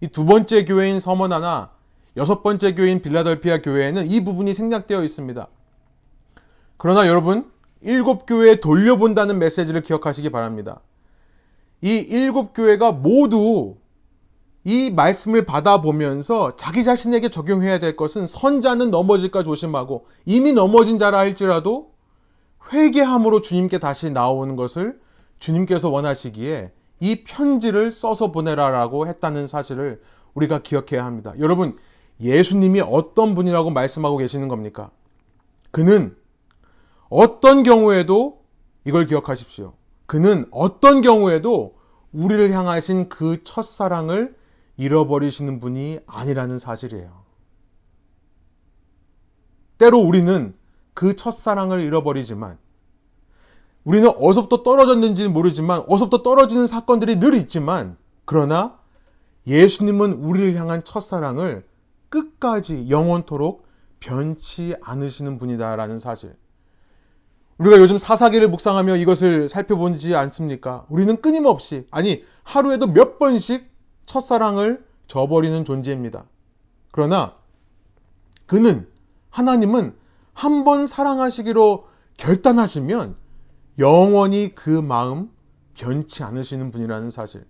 이 0.00 0.08
두 0.08 0.24
번째 0.24 0.64
교회인 0.64 0.98
서머나나 0.98 1.70
여섯 2.18 2.42
번째 2.42 2.74
교회인 2.74 3.00
빌라델피아 3.00 3.62
교회에는 3.62 4.06
이 4.08 4.22
부분이 4.24 4.52
생략되어 4.52 5.02
있습니다. 5.04 5.46
그러나 6.76 7.06
여러분, 7.06 7.50
일곱 7.80 8.26
교회에 8.26 8.56
돌려본다는 8.56 9.38
메시지를 9.38 9.82
기억하시기 9.82 10.30
바랍니다. 10.30 10.80
이 11.80 11.90
일곱 11.96 12.54
교회가 12.54 12.92
모두 12.92 13.76
이 14.64 14.90
말씀을 14.90 15.46
받아보면서 15.46 16.56
자기 16.56 16.82
자신에게 16.82 17.30
적용해야 17.30 17.78
될 17.78 17.96
것은 17.96 18.26
선자는 18.26 18.90
넘어질까 18.90 19.44
조심하고 19.44 20.06
이미 20.26 20.52
넘어진 20.52 20.98
자라 20.98 21.18
할지라도 21.18 21.92
회개함으로 22.72 23.40
주님께 23.40 23.78
다시 23.78 24.10
나오는 24.10 24.56
것을 24.56 25.00
주님께서 25.38 25.88
원하시기에 25.88 26.72
이 27.00 27.24
편지를 27.24 27.92
써서 27.92 28.32
보내라라고 28.32 29.06
했다는 29.06 29.46
사실을 29.46 30.02
우리가 30.34 30.62
기억해야 30.62 31.04
합니다. 31.04 31.32
여러분, 31.38 31.76
예수님이 32.20 32.80
어떤 32.80 33.34
분이라고 33.34 33.70
말씀하고 33.70 34.16
계시는 34.16 34.48
겁니까? 34.48 34.90
그는 35.70 36.16
어떤 37.08 37.62
경우에도 37.62 38.42
이걸 38.84 39.06
기억하십시오. 39.06 39.74
그는 40.06 40.46
어떤 40.50 41.00
경우에도 41.00 41.76
우리를 42.12 42.50
향하신 42.52 43.08
그 43.08 43.44
첫사랑을 43.44 44.34
잃어버리시는 44.76 45.60
분이 45.60 46.00
아니라는 46.06 46.58
사실이에요. 46.58 47.10
때로 49.76 49.98
우리는 49.98 50.54
그 50.94 51.14
첫사랑을 51.14 51.80
잃어버리지만 51.80 52.58
우리는 53.84 54.08
어디서부터 54.08 54.62
떨어졌는지는 54.62 55.32
모르지만 55.32 55.84
어디서부터 55.86 56.22
떨어지는 56.22 56.66
사건들이 56.66 57.20
늘 57.20 57.34
있지만 57.34 57.96
그러나 58.24 58.78
예수님은 59.46 60.14
우리를 60.14 60.54
향한 60.56 60.82
첫사랑을 60.82 61.67
끝까지 62.10 62.88
영원토록 62.90 63.66
변치 64.00 64.74
않으시는 64.82 65.38
분이다라는 65.38 65.98
사실. 65.98 66.34
우리가 67.58 67.78
요즘 67.78 67.98
사사기를 67.98 68.48
묵상하며 68.48 68.96
이것을 68.96 69.48
살펴보지 69.48 70.14
않습니까? 70.14 70.86
우리는 70.88 71.20
끊임없이, 71.20 71.86
아니, 71.90 72.22
하루에도 72.44 72.86
몇 72.86 73.18
번씩 73.18 73.68
첫사랑을 74.06 74.84
저버리는 75.08 75.64
존재입니다. 75.64 76.24
그러나 76.92 77.34
그는 78.46 78.88
하나님은 79.30 79.94
한 80.34 80.64
번 80.64 80.86
사랑하시기로 80.86 81.88
결단하시면 82.16 83.16
영원히 83.80 84.54
그 84.54 84.70
마음 84.70 85.30
변치 85.74 86.22
않으시는 86.22 86.70
분이라는 86.70 87.10
사실. 87.10 87.44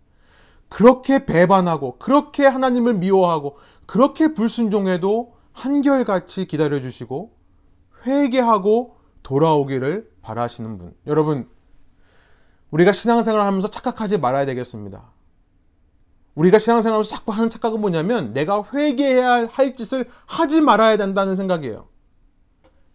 그렇게 0.70 1.26
배반하고 1.26 1.98
그렇게 1.98 2.46
하나님을 2.46 2.94
미워하고 2.94 3.56
그렇게 3.88 4.34
불순종해도 4.34 5.34
한결같이 5.54 6.44
기다려 6.44 6.82
주시고 6.82 7.32
회개하고 8.06 8.98
돌아오기를 9.22 10.10
바라시는 10.20 10.76
분. 10.76 10.92
여러분 11.06 11.48
우리가 12.70 12.92
신앙생활을 12.92 13.46
하면서 13.46 13.68
착각하지 13.68 14.18
말아야 14.18 14.44
되겠습니다. 14.44 15.10
우리가 16.34 16.58
신앙생활 16.58 16.96
하면서 16.96 17.08
자꾸 17.08 17.32
하는 17.32 17.48
착각은 17.48 17.80
뭐냐면 17.80 18.34
내가 18.34 18.62
회개해야 18.74 19.48
할 19.50 19.74
짓을 19.74 20.06
하지 20.26 20.60
말아야 20.60 20.98
된다는 20.98 21.34
생각이에요. 21.34 21.88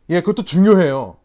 예, 0.09 0.21
그것도 0.21 0.43
중요해요. 0.43 1.17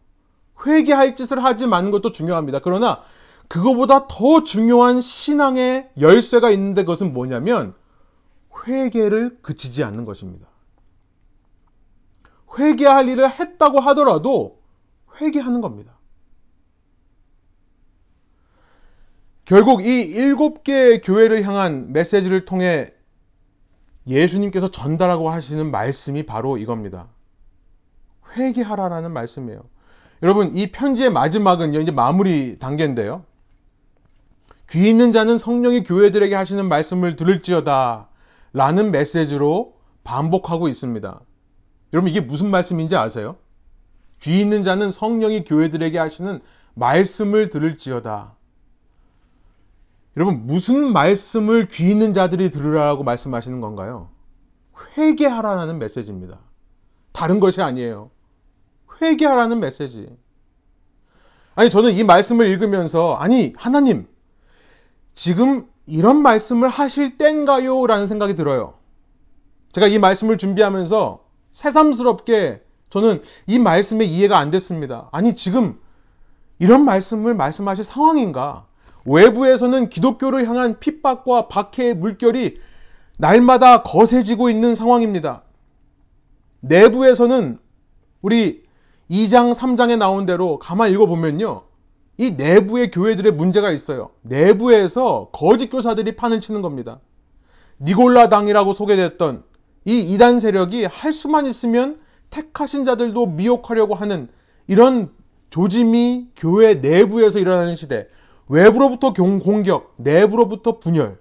회개할 0.65 1.15
짓을 1.15 1.43
하지 1.43 1.67
마는 1.67 1.91
것도 1.91 2.11
중요합니다. 2.11 2.59
그러나 2.63 3.03
그거보다 3.47 4.07
더 4.07 4.43
중요한 4.43 4.99
신앙의 4.99 5.91
열쇠가 6.01 6.49
있는데 6.49 6.81
그것은 6.81 7.13
뭐냐면 7.13 7.75
회개를 8.67 9.39
그치지 9.41 9.83
않는 9.83 10.05
것입니다. 10.05 10.47
회개할 12.57 13.07
일을 13.09 13.39
했다고 13.39 13.79
하더라도 13.79 14.59
회개하는 15.19 15.61
겁니다. 15.61 15.93
결국 19.45 19.83
이 19.83 20.01
일곱 20.01 20.63
개의 20.63 21.01
교회를 21.01 21.43
향한 21.43 21.91
메시지를 21.91 22.45
통해 22.45 22.91
예수님께서 24.05 24.69
전달하고 24.69 25.29
하시는 25.29 25.71
말씀이 25.71 26.23
바로 26.25 26.57
이겁니다. 26.57 27.07
회개하라라는 28.35 29.11
말씀이에요. 29.11 29.63
여러분, 30.21 30.55
이 30.55 30.71
편지의 30.71 31.09
마지막은 31.11 31.73
이제 31.73 31.91
마무리 31.91 32.59
단계인데요. 32.59 33.23
귀 34.69 34.87
있는 34.89 35.11
자는 35.11 35.37
성령이 35.37 35.83
교회들에게 35.83 36.35
하시는 36.35 36.67
말씀을 36.67 37.15
들을지어다 37.15 38.08
라는 38.53 38.91
메시지로 38.91 39.73
반복하고 40.03 40.67
있습니다. 40.67 41.19
여러분, 41.93 42.09
이게 42.09 42.21
무슨 42.21 42.49
말씀인지 42.49 42.95
아세요? 42.95 43.37
귀 44.21 44.39
있는 44.39 44.63
자는 44.63 44.91
성령이 44.91 45.43
교회들에게 45.43 45.97
하시는 45.97 46.41
말씀을 46.73 47.49
들을지어다. 47.49 48.35
여러분, 50.17 50.47
무슨 50.47 50.91
말씀을 50.91 51.67
귀 51.67 51.89
있는 51.89 52.13
자들이 52.13 52.51
들으라고 52.51 53.03
말씀하시는 53.03 53.61
건가요? 53.61 54.09
회개하라는 54.97 55.79
메시지입니다. 55.79 56.39
다른 57.11 57.39
것이 57.39 57.61
아니에요. 57.61 58.11
회개하라는 59.01 59.59
메시지. 59.59 60.09
아니, 61.55 61.69
저는 61.69 61.93
이 61.93 62.03
말씀을 62.03 62.47
읽으면서, 62.47 63.15
아니, 63.15 63.53
하나님, 63.57 64.07
지금 65.13 65.67
이런 65.89 66.21
말씀을 66.21 66.69
하실 66.69 67.17
땐가요? 67.17 67.87
라는 67.87 68.07
생각이 68.07 68.35
들어요. 68.35 68.75
제가 69.73 69.87
이 69.87 69.97
말씀을 69.97 70.37
준비하면서 70.37 71.23
새삼스럽게 71.53 72.61
저는 72.89 73.21
이 73.47 73.59
말씀에 73.59 74.05
이해가 74.05 74.37
안 74.37 74.51
됐습니다. 74.51 75.09
아니, 75.11 75.35
지금 75.35 75.79
이런 76.59 76.85
말씀을 76.85 77.33
말씀하실 77.35 77.83
상황인가? 77.83 78.65
외부에서는 79.05 79.89
기독교를 79.89 80.47
향한 80.47 80.79
핍박과 80.79 81.47
박해의 81.47 81.95
물결이 81.95 82.59
날마다 83.17 83.83
거세지고 83.83 84.49
있는 84.49 84.75
상황입니다. 84.75 85.43
내부에서는 86.61 87.59
우리 88.21 88.63
2장, 89.09 89.53
3장에 89.53 89.97
나온 89.97 90.25
대로 90.25 90.59
가만 90.59 90.91
읽어보면요. 90.91 91.63
이 92.19 92.31
내부의 92.31 92.91
교회들의 92.91 93.31
문제가 93.31 93.71
있어요. 93.71 94.09
내부에서 94.23 95.29
거짓 95.31 95.69
교사들이 95.69 96.17
판을 96.17 96.41
치는 96.41 96.61
겁니다. 96.61 96.99
니골라당이라고 97.79 98.73
소개됐던 98.73 99.43
이 99.85 99.99
이단 100.01 100.41
세력이 100.41 100.83
할 100.83 101.13
수만 101.13 101.45
있으면 101.45 101.97
택하신 102.29 102.83
자들도 102.83 103.25
미혹하려고 103.27 103.95
하는 103.95 104.27
이런 104.67 105.11
조짐이 105.49 106.27
교회 106.35 106.75
내부에서 106.75 107.39
일어나는 107.39 107.77
시대. 107.77 108.09
외부로부터 108.49 109.13
공격, 109.13 109.93
내부로부터 109.95 110.79
분열. 110.79 111.19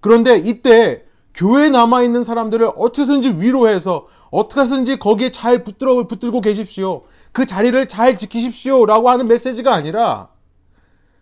그런데 0.00 0.38
이때 0.38 1.04
교회에 1.34 1.68
남아있는 1.68 2.22
사람들을 2.22 2.70
어떻게든지 2.74 3.36
위로해서 3.38 4.06
어떻게든지 4.30 4.98
거기에 4.98 5.30
잘 5.30 5.62
붙들어, 5.62 6.06
붙들고 6.06 6.40
계십시오. 6.40 7.02
그 7.34 7.46
자리를 7.46 7.88
잘 7.88 8.16
지키십시오. 8.16 8.86
라고 8.86 9.10
하는 9.10 9.26
메시지가 9.26 9.74
아니라 9.74 10.28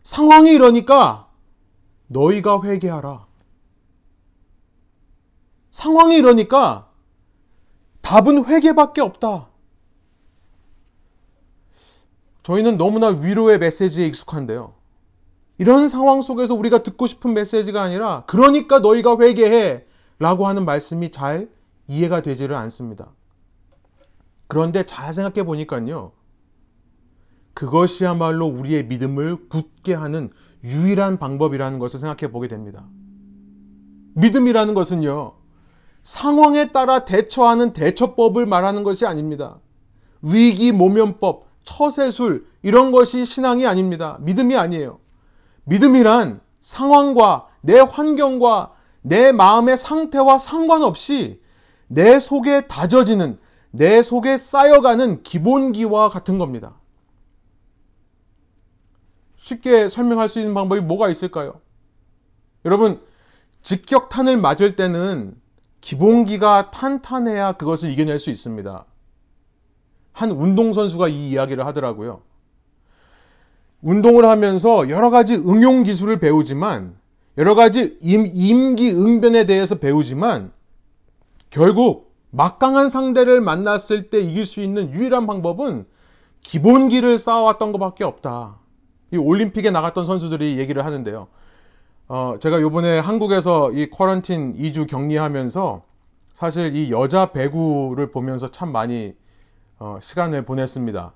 상황이 0.02 0.52
이러니까 0.52 1.26
너희가 2.06 2.60
회개하라. 2.62 3.26
상황이 5.70 6.18
이러니까 6.18 6.90
답은 8.02 8.44
회개밖에 8.44 9.00
없다. 9.00 9.48
저희는 12.42 12.76
너무나 12.76 13.08
위로의 13.08 13.58
메시지에 13.58 14.06
익숙한데요. 14.06 14.74
이런 15.56 15.88
상황 15.88 16.20
속에서 16.20 16.54
우리가 16.54 16.82
듣고 16.82 17.06
싶은 17.06 17.32
메시지가 17.32 17.80
아니라 17.80 18.24
그러니까 18.26 18.80
너희가 18.80 19.16
회개해 19.18 19.86
라고 20.18 20.46
하는 20.46 20.66
말씀이 20.66 21.10
잘 21.10 21.48
이해가 21.88 22.20
되지를 22.20 22.54
않습니다. 22.54 23.12
그런데 24.52 24.84
잘 24.84 25.14
생각해 25.14 25.46
보니까요. 25.46 26.12
그것이야말로 27.54 28.44
우리의 28.44 28.84
믿음을 28.84 29.48
굳게 29.48 29.94
하는 29.94 30.28
유일한 30.62 31.18
방법이라는 31.18 31.78
것을 31.78 31.98
생각해 31.98 32.30
보게 32.30 32.48
됩니다. 32.48 32.84
믿음이라는 34.12 34.74
것은요, 34.74 35.32
상황에 36.02 36.70
따라 36.70 37.06
대처하는 37.06 37.72
대처법을 37.72 38.44
말하는 38.44 38.82
것이 38.82 39.06
아닙니다. 39.06 39.56
위기 40.20 40.70
모면법, 40.70 41.46
처세술, 41.64 42.46
이런 42.62 42.92
것이 42.92 43.24
신앙이 43.24 43.66
아닙니다. 43.66 44.18
믿음이 44.20 44.54
아니에요. 44.54 44.98
믿음이란 45.64 46.42
상황과 46.60 47.48
내 47.62 47.78
환경과 47.80 48.74
내 49.00 49.32
마음의 49.32 49.78
상태와 49.78 50.36
상관없이 50.36 51.40
내 51.86 52.20
속에 52.20 52.66
다져지는, 52.66 53.38
내 53.72 54.02
속에 54.02 54.36
쌓여가는 54.36 55.22
기본기와 55.22 56.10
같은 56.10 56.38
겁니다. 56.38 56.74
쉽게 59.36 59.88
설명할 59.88 60.28
수 60.28 60.38
있는 60.38 60.54
방법이 60.54 60.80
뭐가 60.82 61.08
있을까요? 61.08 61.60
여러분, 62.64 63.00
직격탄을 63.62 64.36
맞을 64.36 64.76
때는 64.76 65.34
기본기가 65.80 66.70
탄탄해야 66.70 67.52
그것을 67.54 67.90
이겨낼 67.90 68.18
수 68.18 68.30
있습니다. 68.30 68.84
한 70.12 70.30
운동선수가 70.30 71.08
이 71.08 71.30
이야기를 71.30 71.66
하더라고요. 71.66 72.22
운동을 73.80 74.26
하면서 74.26 74.88
여러 74.90 75.10
가지 75.10 75.34
응용 75.34 75.82
기술을 75.82 76.20
배우지만 76.20 76.96
여러 77.38 77.54
가지 77.54 77.98
임, 78.02 78.76
기 78.76 78.92
응변에 78.92 79.46
대해서 79.46 79.76
배우지만 79.76 80.52
결국 81.50 82.11
막강한 82.32 82.88
상대를 82.88 83.42
만났을 83.42 84.08
때 84.08 84.18
이길 84.18 84.46
수 84.46 84.60
있는 84.60 84.90
유일한 84.92 85.26
방법은 85.26 85.86
기본기를 86.40 87.18
쌓아왔던 87.18 87.72
것밖에 87.72 88.04
없다. 88.04 88.56
이 89.12 89.18
올림픽에 89.18 89.70
나갔던 89.70 90.06
선수들이 90.06 90.58
얘기를 90.58 90.84
하는데요. 90.84 91.28
어, 92.08 92.36
제가 92.40 92.60
요번에 92.62 92.98
한국에서 92.98 93.70
이 93.72 93.90
쿼런틴 93.90 94.54
2주 94.54 94.88
격리하면서 94.88 95.82
사실 96.32 96.74
이 96.74 96.90
여자 96.90 97.32
배구를 97.32 98.10
보면서 98.10 98.48
참 98.48 98.72
많이 98.72 99.12
어, 99.78 99.98
시간을 100.00 100.46
보냈습니다. 100.46 101.12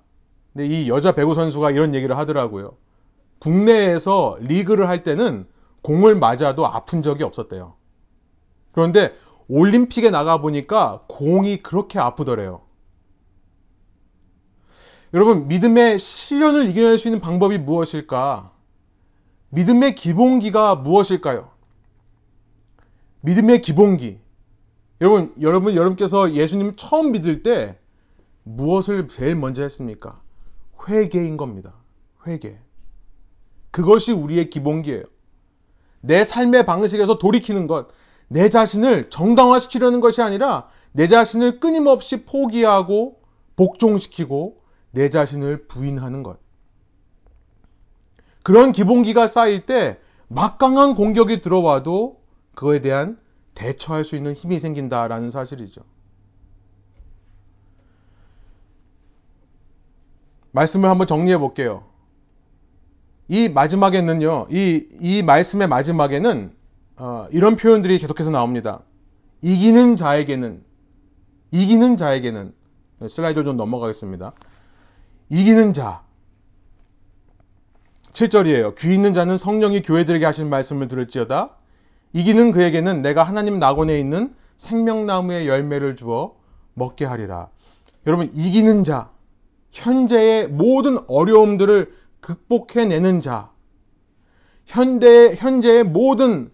근데 0.52 0.66
이 0.66 0.88
여자 0.88 1.12
배구 1.12 1.32
선수가 1.32 1.70
이런 1.70 1.94
얘기를 1.94 2.16
하더라고요. 2.18 2.76
국내에서 3.38 4.36
리그를 4.40 4.88
할 4.88 5.02
때는 5.02 5.46
공을 5.80 6.16
맞아도 6.16 6.66
아픈 6.66 7.02
적이 7.02 7.24
없었대요. 7.24 7.74
그런데 8.72 9.14
올림픽에 9.48 10.10
나가 10.10 10.40
보니까 10.40 11.04
공이 11.08 11.58
그렇게 11.62 11.98
아프더래요. 11.98 12.62
여러분, 15.14 15.48
믿음의 15.48 15.98
시련을 15.98 16.68
이겨낼 16.68 16.98
수 16.98 17.08
있는 17.08 17.20
방법이 17.20 17.58
무엇일까? 17.58 18.52
믿음의 19.50 19.94
기본기가 19.94 20.76
무엇일까요? 20.76 21.50
믿음의 23.20 23.62
기본기. 23.62 24.18
여러분, 25.00 25.34
여러분, 25.40 25.74
여러분께서 25.74 26.32
예수님 26.32 26.74
처음 26.76 27.12
믿을 27.12 27.42
때 27.42 27.78
무엇을 28.42 29.08
제일 29.08 29.36
먼저 29.36 29.62
했습니까? 29.62 30.20
회개인 30.88 31.36
겁니다. 31.36 31.74
회개. 32.26 32.58
그것이 33.70 34.12
우리의 34.12 34.50
기본기예요. 34.50 35.04
내 36.00 36.24
삶의 36.24 36.66
방식에서 36.66 37.18
돌이키는 37.18 37.66
것, 37.66 37.88
내 38.28 38.48
자신을 38.48 39.10
정당화시키려는 39.10 40.00
것이 40.00 40.22
아니라 40.22 40.68
내 40.92 41.08
자신을 41.08 41.60
끊임없이 41.60 42.24
포기하고 42.24 43.20
복종시키고 43.56 44.62
내 44.90 45.10
자신을 45.10 45.66
부인하는 45.68 46.22
것. 46.22 46.38
그런 48.42 48.72
기본기가 48.72 49.26
쌓일 49.26 49.66
때 49.66 49.98
막강한 50.28 50.94
공격이 50.94 51.40
들어와도 51.40 52.20
그거에 52.54 52.80
대한 52.80 53.18
대처할 53.54 54.04
수 54.04 54.16
있는 54.16 54.34
힘이 54.34 54.58
생긴다라는 54.58 55.30
사실이죠. 55.30 55.82
말씀을 60.52 60.88
한번 60.88 61.06
정리해 61.06 61.38
볼게요. 61.38 61.84
이 63.28 63.48
마지막에는요, 63.48 64.46
이, 64.50 64.86
이 65.00 65.22
말씀의 65.22 65.68
마지막에는 65.68 66.54
어, 66.96 67.26
이런 67.30 67.56
표현들이 67.56 67.98
계속해서 67.98 68.30
나옵니다. 68.30 68.80
이기는 69.42 69.96
자에게는, 69.96 70.62
이기는 71.50 71.96
자에게는, 71.96 72.54
슬라이드 73.08 73.44
좀 73.44 73.56
넘어가겠습니다. 73.56 74.32
이기는 75.28 75.72
자. 75.72 76.02
7절이에요. 78.12 78.74
귀 78.78 78.94
있는 78.94 79.12
자는 79.12 79.36
성령이 79.36 79.82
교회들에게 79.82 80.24
하신 80.24 80.48
말씀을 80.48 80.88
들을지어다. 80.88 81.56
이기는 82.14 82.50
그에게는 82.50 83.02
내가 83.02 83.22
하나님 83.22 83.58
낙원에 83.58 83.98
있는 84.00 84.34
생명나무의 84.56 85.46
열매를 85.46 85.96
주어 85.96 86.34
먹게 86.72 87.04
하리라. 87.04 87.50
여러분, 88.06 88.30
이기는 88.32 88.84
자. 88.84 89.10
현재의 89.70 90.48
모든 90.48 90.98
어려움들을 91.08 91.92
극복해내는 92.20 93.20
자. 93.20 93.50
현대, 94.64 95.34
현재의 95.34 95.84
모든 95.84 96.50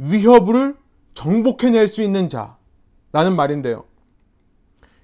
위협을 0.00 0.76
정복해낼 1.14 1.88
수 1.88 2.02
있는 2.02 2.28
자. 2.28 2.56
라는 3.12 3.36
말인데요. 3.36 3.84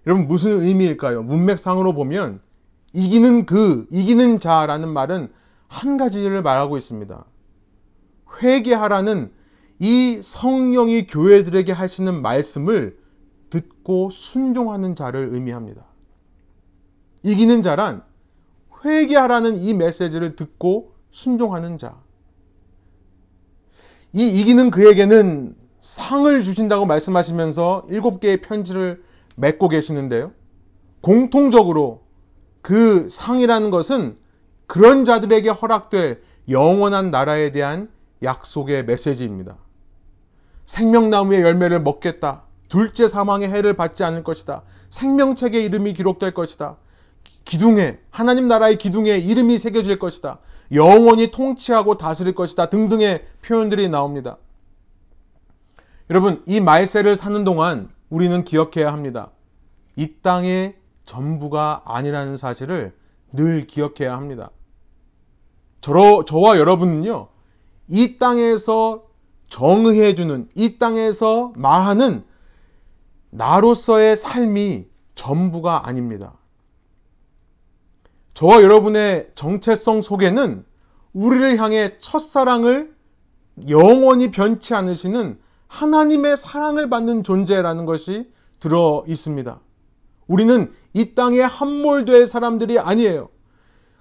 여러분, 0.07 0.26
무슨 0.26 0.62
의미일까요? 0.62 1.22
문맥상으로 1.24 1.92
보면 1.92 2.40
이기는 2.92 3.47
그, 3.47 3.86
이기는 3.90 4.40
자라는 4.40 4.88
말은 4.88 5.30
한 5.68 5.97
가지를 5.97 6.42
말하고 6.42 6.78
있습니다. 6.78 7.24
회개하라는 8.40 9.32
이 9.78 10.20
성령이 10.22 11.07
교회들에게 11.07 11.72
하시는 11.72 12.22
말씀을 12.22 12.99
듣고 13.51 14.11
순종하는 14.11 14.94
자를 14.94 15.28
의미합니다. 15.32 15.84
이기는 17.22 17.62
자란 17.62 18.03
회개하라는 18.84 19.59
이 19.59 19.74
메시지를 19.74 20.36
듣고 20.36 20.94
순종하는 21.11 21.76
자. 21.76 22.01
이 24.12 24.28
이기는 24.28 24.70
그에게는 24.70 25.54
상을 25.80 26.42
주신다고 26.42 26.86
말씀하시면서 26.86 27.86
일곱 27.90 28.20
개의 28.20 28.40
편지를 28.40 29.02
맺고 29.36 29.68
계시는데요. 29.68 30.32
공통적으로 31.00 32.02
그 32.62 33.09
상이라는 33.09 33.70
것은 33.70 34.16
그런 34.66 35.04
자들에게 35.04 35.48
허락될 35.48 36.22
영원한 36.48 37.11
나라에 37.11 37.52
대한 37.52 37.88
약속의 38.22 38.84
메시지입니다. 38.86 39.57
생명나무의 40.64 41.42
열매를 41.42 41.80
먹겠다. 41.80 42.42
둘째 42.68 43.07
사망의 43.07 43.48
해를 43.48 43.74
받지 43.74 44.02
않을 44.02 44.24
것이다. 44.24 44.62
생명책의 44.90 45.64
이름이 45.64 45.92
기록될 45.92 46.34
것이다. 46.34 46.76
기둥에 47.44 47.98
하나님 48.11 48.48
나라의 48.48 48.78
기둥에 48.78 49.16
이름이 49.16 49.59
새겨질 49.59 49.98
것이다. 49.98 50.38
영원히 50.72 51.30
통치하고 51.30 51.96
다스릴 51.96 52.34
것이다. 52.34 52.68
등등의 52.68 53.26
표현들이 53.42 53.88
나옵니다. 53.88 54.36
여러분, 56.10 56.42
이 56.46 56.60
말세를 56.60 57.16
사는 57.16 57.44
동안 57.44 57.90
우리는 58.08 58.44
기억해야 58.44 58.92
합니다. 58.92 59.30
이 59.96 60.14
땅의 60.22 60.76
전부가 61.04 61.82
아니라는 61.84 62.36
사실을 62.36 62.94
늘 63.32 63.66
기억해야 63.66 64.16
합니다. 64.16 64.50
저 65.80 66.24
저와 66.24 66.58
여러분은요, 66.58 67.28
이 67.88 68.18
땅에서 68.18 69.04
정의해주는, 69.48 70.48
이 70.54 70.78
땅에서 70.78 71.52
말하는 71.56 72.24
나로서의 73.30 74.16
삶이 74.16 74.86
전부가 75.14 75.86
아닙니다. 75.86 76.34
저와 78.37 78.62
여러분의 78.62 79.30
정체성 79.34 80.03
속에는 80.03 80.62
우리를 81.14 81.59
향해 81.59 81.93
첫사랑을 82.01 82.95
영원히 83.70 84.30
변치 84.30 84.74
않으시는 84.74 85.39
하나님의 85.68 86.37
사랑을 86.37 86.91
받는 86.91 87.24
존재라는 87.24 87.87
것이 87.87 88.30
들어 88.61 89.05
있습니다. 89.09 89.59
우리는 90.26 90.70
이 90.93 91.14
땅에 91.14 91.41
함몰될 91.41 92.26
사람들이 92.26 92.78
아니에요. 92.78 93.30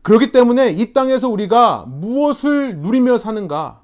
그렇기 0.01 0.33
때문에 0.33 0.71
이 0.71 0.91
땅에서 0.91 1.29
우리가 1.29 1.85
무엇을 1.87 2.79
누리며 2.79 3.17
사는가? 3.17 3.83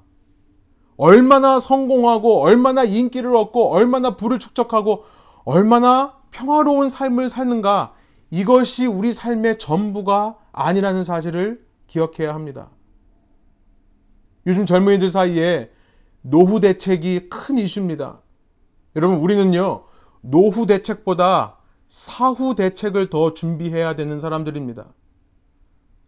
얼마나 0.98 1.60
성공하고, 1.60 2.42
얼마나 2.42 2.84
인기를 2.84 3.34
얻고, 3.34 3.72
얼마나 3.72 4.16
부를 4.18 4.38
축적하고, 4.38 5.04
얼마나 5.44 6.12
평화로운 6.30 6.90
삶을 6.90 7.30
사는가? 7.30 7.94
이것이 8.32 8.86
우리 8.86 9.12
삶의 9.12 9.58
전부가 9.58 10.38
아니라는 10.52 11.04
사실을 11.04 11.62
기억해야 11.86 12.34
합니다. 12.34 12.70
요즘 14.46 14.64
젊은이들 14.64 15.10
사이에 15.10 15.70
노후 16.22 16.58
대책이 16.58 17.28
큰 17.28 17.58
이슈입니다. 17.58 18.20
여러분, 18.96 19.18
우리는요, 19.18 19.84
노후 20.22 20.64
대책보다 20.64 21.58
사후 21.88 22.54
대책을 22.54 23.10
더 23.10 23.34
준비해야 23.34 23.96
되는 23.96 24.18
사람들입니다. 24.18 24.86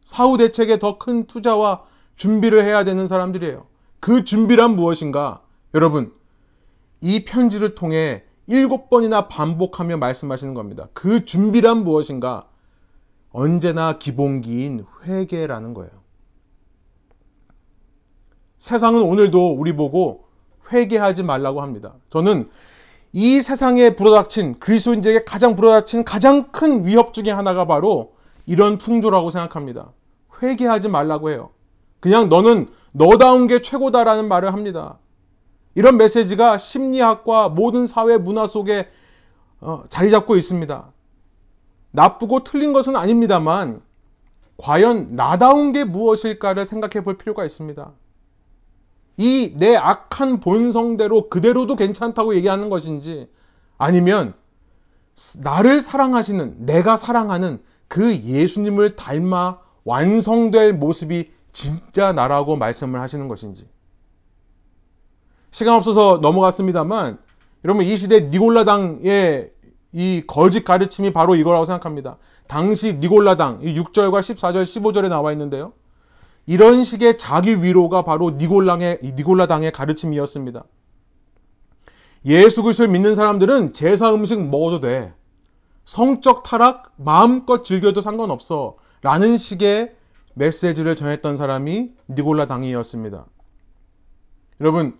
사후 0.03 0.39
대책에 0.39 0.79
더 0.79 0.97
큰 0.97 1.27
투자와 1.27 1.85
준비를 2.17 2.65
해야 2.65 2.85
되는 2.85 3.07
사람들이에요. 3.07 3.67
그 4.01 4.25
준비란 4.25 4.77
무엇인가? 4.77 5.43
여러분, 5.75 6.15
이 7.03 7.27
편지를 7.27 7.75
통해 7.75 8.25
일곱 8.47 8.91
번이나 8.91 9.29
반복하며 9.29 9.97
말씀하시는 9.97 10.55
겁니다. 10.55 10.89
그 10.93 11.25
준비란 11.25 11.85
무엇인가? 11.85 12.47
언제나 13.33 13.99
기본기인 13.99 14.85
회개라는 15.05 15.75
거예요. 15.75 15.91
세상은 18.59 19.03
오늘도 19.03 19.55
우리 19.55 19.75
보고 19.75 20.25
회개하지 20.73 21.23
말라고 21.23 21.61
합니다. 21.63 21.95
저는 22.11 22.49
이 23.13 23.43
세상에 23.43 23.95
불어닥친 23.95 24.59
그리스도인들에게 24.59 25.25
가장 25.25 25.57
불어닥친 25.57 26.05
가장 26.05 26.51
큰 26.51 26.87
위협 26.87 27.15
중의 27.15 27.33
하나가 27.33 27.67
바로 27.67 28.15
이런 28.47 28.79
풍조라고 28.79 29.31
생각합니다. 29.31 29.93
회개하지 30.43 30.89
말라고 30.89 31.31
해요. 31.31 31.51
그냥 32.01 32.29
너는 32.29 32.69
너다운 32.93 33.47
게 33.47 33.63
최고다라는 33.63 34.29
말을 34.29 34.53
합니다. 34.53 34.99
이런 35.75 35.97
메시지가 35.97 36.59
심리학과 36.59 37.49
모든 37.49 37.87
사회 37.87 38.17
문화 38.17 38.47
속에 38.47 38.89
어, 39.61 39.85
자리 39.89 40.11
잡고 40.11 40.37
있습니다. 40.37 40.93
나쁘고 41.91 42.45
틀린 42.45 42.73
것은 42.73 42.97
아닙니다만 42.97 43.81
과연 44.57 45.17
나다운 45.17 45.73
게 45.73 45.85
무엇일까를 45.85 46.65
생각해 46.67 47.05
볼 47.05 47.17
필요가 47.19 47.45
있습니다. 47.45 47.93
이 49.17 49.55
내 49.57 49.77
악한 49.77 50.41
본성대로 50.41 51.29
그대로도 51.29 51.77
괜찮다고 51.77 52.35
얘기하는 52.35 52.69
것인지 52.69 53.29
아니면 53.79 54.35
나를 55.39 55.81
사랑하시는 55.81 56.67
내가 56.67 56.97
사랑하는 56.97 57.63
그 57.87 58.17
예수님을 58.17 58.97
닮아 58.97 59.61
완성될 59.85 60.73
모습이 60.73 61.31
진짜 61.53 62.13
나라고 62.13 62.57
말씀을 62.57 63.01
하시는 63.01 63.29
것인지 63.29 63.69
시간 65.55 65.77
없어서 65.77 66.19
넘어갔습니다만 66.21 67.17
여러분 67.65 67.85
이 67.85 67.97
시대 67.97 68.23
니골라당의 68.23 69.53
이 69.93 70.23
거짓 70.27 70.65
가르침이 70.65 71.13
바로 71.13 71.37
이거라고 71.37 71.65
생각합니다. 71.65 72.17
당시 72.49 72.95
니골라당 72.95 73.61
6절과 73.61 74.19
14절 74.19 74.65
15절에 74.65 75.09
나와 75.09 75.31
있는데요. 75.31 75.73
이런 76.47 76.83
식의 76.83 77.19
자기 77.19 77.63
위로가 77.63 78.03
바로 78.03 78.31
니골랑의, 78.31 78.99
니골라당의 79.05 79.71
가르침이었습니다. 79.71 80.65
예수 82.27 82.65
그리스도를 82.65 82.91
믿는 82.91 83.15
사람들은 83.15 83.75
제사 83.75 84.13
음식 84.13 84.45
먹어도 84.45 84.81
돼. 84.81 85.15
성적 85.85 86.43
타락 86.43 86.95
마음껏 86.97 87.63
즐겨도 87.63 88.01
상관없어. 88.01 88.75
라는 89.03 89.39
식의 89.39 89.95
메시지를 90.35 90.97
전했던 90.97 91.37
사람이 91.37 91.93
니골라 92.09 92.49
당이었습니다. 92.49 93.25
여러분, 94.61 94.99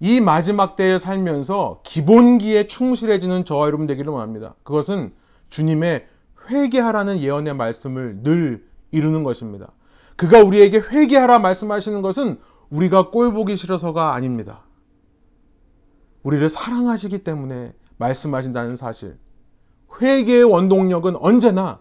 이 0.00 0.20
마지막 0.20 0.76
때에 0.76 0.98
살면서 0.98 1.80
기본기에 1.82 2.66
충실해지는 2.66 3.44
저와 3.44 3.66
여러분 3.66 3.86
되기를 3.86 4.12
원합니다. 4.12 4.54
그것은 4.62 5.12
주님의 5.50 6.06
회개하라는 6.48 7.18
예언의 7.20 7.54
말씀을 7.54 8.22
늘 8.22 8.64
이루는 8.90 9.24
것입니다. 9.24 9.72
그가 10.16 10.42
우리에게 10.42 10.78
회개하라 10.78 11.40
말씀하시는 11.40 12.00
것은 12.02 12.38
우리가 12.70 13.10
꼴 13.10 13.32
보기 13.32 13.56
싫어서가 13.56 14.14
아닙니다. 14.14 14.62
우리를 16.22 16.48
사랑하시기 16.48 17.24
때문에 17.24 17.72
말씀하신다는 17.96 18.76
사실. 18.76 19.16
회개의 20.00 20.44
원동력은 20.44 21.16
언제나 21.16 21.80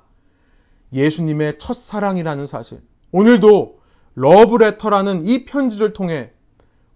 예수님의 0.93 1.59
첫사랑이라는 1.59 2.47
사실. 2.47 2.81
오늘도 3.11 3.79
러브레터라는 4.15 5.23
이 5.23 5.45
편지를 5.45 5.93
통해 5.93 6.31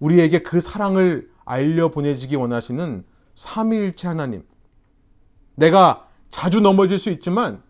우리에게 0.01 0.39
그 0.39 0.59
사랑을 0.59 1.29
알려 1.45 1.89
보내지기 1.91 2.35
원하시는 2.35 3.05
삼위일체 3.35 4.07
하나님. 4.07 4.43
내가 5.55 6.07
자주 6.29 6.59
넘어질 6.59 6.97
수 6.97 7.09
있지만 7.11 7.61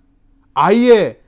아예 0.53 1.21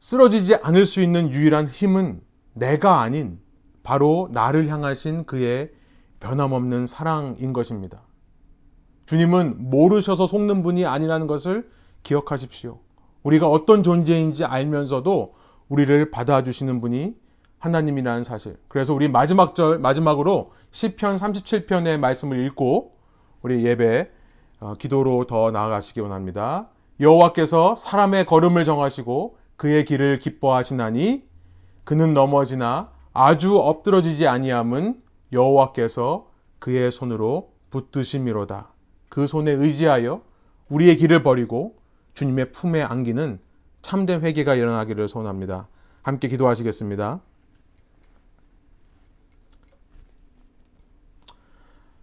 쓰러지지 0.00 0.56
않을 0.56 0.86
수 0.86 1.00
있는 1.00 1.30
유일한 1.30 1.68
힘은 1.68 2.20
내가 2.54 3.00
아닌 3.00 3.38
바로 3.82 4.28
나를 4.32 4.68
향하신 4.68 5.24
그의 5.24 5.70
변함없는 6.20 6.86
사랑인 6.86 7.52
것입니다. 7.52 8.02
주님은 9.06 9.70
모르셔서 9.70 10.26
속는 10.26 10.62
분이 10.62 10.84
아니라는 10.84 11.26
것을 11.26 11.70
기억하십시오. 12.02 12.80
우리가 13.22 13.48
어떤 13.48 13.82
존재인지 13.82 14.44
알면서도 14.44 15.34
우리를 15.68 16.10
받아주시는 16.10 16.80
분이 16.80 17.14
하나님이라는 17.58 18.22
사실. 18.24 18.56
그래서 18.68 18.94
우리 18.94 19.08
마지막 19.08 19.54
절, 19.54 19.78
마지막으로 19.78 20.52
10편 20.70 21.18
37편의 21.18 21.98
말씀을 21.98 22.44
읽고 22.46 22.96
우리 23.42 23.64
예배, 23.64 24.10
어, 24.60 24.74
기도로 24.78 25.26
더 25.26 25.50
나아가시기 25.50 26.00
원합니다. 26.00 26.68
여호와께서 27.00 27.74
사람의 27.76 28.26
걸음을 28.26 28.64
정하시고 28.64 29.38
그의 29.56 29.84
길을 29.84 30.18
기뻐하시나니 30.18 31.24
그는 31.84 32.14
넘어지나 32.14 32.90
아주 33.12 33.56
엎드러지지 33.58 34.26
아니함은 34.26 35.00
여호와께서 35.32 36.28
그의 36.58 36.90
손으로 36.90 37.52
붙드심이로다. 37.70 38.68
그 39.08 39.26
손에 39.26 39.50
의지하여 39.52 40.22
우리의 40.68 40.96
길을 40.96 41.22
버리고 41.22 41.76
주님의 42.14 42.52
품에 42.52 42.82
안기는 42.82 43.40
참된 43.80 44.22
회개가 44.22 44.54
일어나기를 44.54 45.08
소원합니다. 45.08 45.68
함께 46.02 46.28
기도하시겠습니다. 46.28 47.20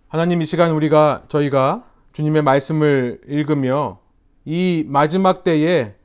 하나님 0.08 0.42
이 0.42 0.46
시간 0.46 0.72
우리가 0.72 1.24
저희가 1.30 1.84
주님의 2.14 2.44
말씀을 2.44 3.22
읽으며 3.28 4.00
이 4.46 4.86
마지막 4.88 5.44
때에 5.44 5.96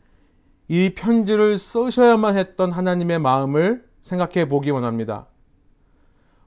이 0.69 0.95
편지를 0.95 1.59
쓰셔야만 1.59 2.39
했던 2.39 2.73
하나님의 2.73 3.19
마음을 3.19 3.85
생각해 4.01 4.49
보기 4.49 4.71
원합니다. 4.71 5.27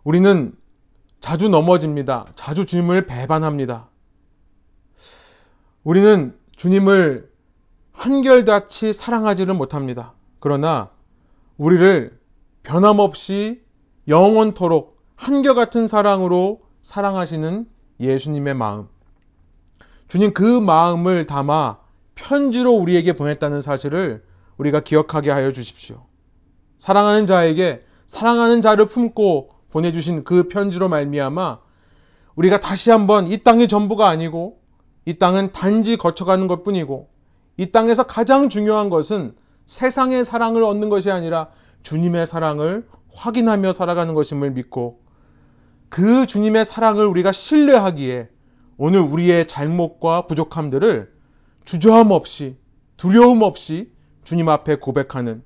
우리는 0.03 0.55
자주 1.19 1.47
넘어집니다. 1.47 2.25
자주 2.35 2.65
주님을 2.65 3.05
배반합니다. 3.05 3.87
우리는 5.83 6.35
주님을 6.55 7.31
한결같이 7.91 8.93
사랑하지를 8.93 9.53
못합니다. 9.53 10.13
그러나 10.39 10.89
우리를 11.57 12.19
변함없이 12.63 13.61
영원토록 14.07 15.01
한결같은 15.15 15.87
사랑으로 15.87 16.63
사랑하시는 16.83 17.65
예수님의 18.01 18.53
마음. 18.55 18.89
주님 20.09 20.33
그 20.33 20.43
마음을 20.43 21.25
담아 21.25 21.77
편지로 22.13 22.73
우리에게 22.73 23.13
보냈다는 23.13 23.61
사실을 23.61 24.23
우리가 24.57 24.81
기억하게 24.81 25.31
하여 25.31 25.53
주십시오. 25.53 26.05
사랑하는 26.77 27.25
자에게 27.25 27.85
사랑하는 28.05 28.61
자를 28.61 28.85
품고 28.85 29.49
보내주신 29.71 30.25
그 30.25 30.49
편지로 30.49 30.89
말미암아 30.89 31.59
우리가 32.35 32.59
다시 32.59 32.91
한번 32.91 33.27
이 33.27 33.37
땅이 33.37 33.69
전부가 33.69 34.09
아니고 34.09 34.59
이 35.05 35.17
땅은 35.17 35.53
단지 35.53 35.95
거쳐가는 35.95 36.47
것 36.47 36.63
뿐이고 36.63 37.09
이 37.55 37.71
땅에서 37.71 38.03
가장 38.03 38.49
중요한 38.49 38.89
것은 38.89 39.35
세상의 39.67 40.25
사랑을 40.25 40.63
얻는 40.63 40.89
것이 40.89 41.09
아니라 41.09 41.49
주님의 41.81 42.27
사랑을 42.27 42.85
확인하며 43.13 43.71
살아가는 43.71 44.13
것임을 44.13 44.51
믿고 44.51 45.02
그 45.93 46.25
주님의 46.25 46.65
사랑을 46.65 47.05
우리가 47.05 47.31
신뢰하기에 47.31 48.27
오늘 48.77 48.99
우리의 49.01 49.47
잘못과 49.47 50.25
부족함들을 50.25 51.13
주저함 51.65 52.09
없이 52.09 52.57
두려움 52.97 53.43
없이 53.43 53.91
주님 54.23 54.49
앞에 54.49 54.77
고백하는 54.77 55.43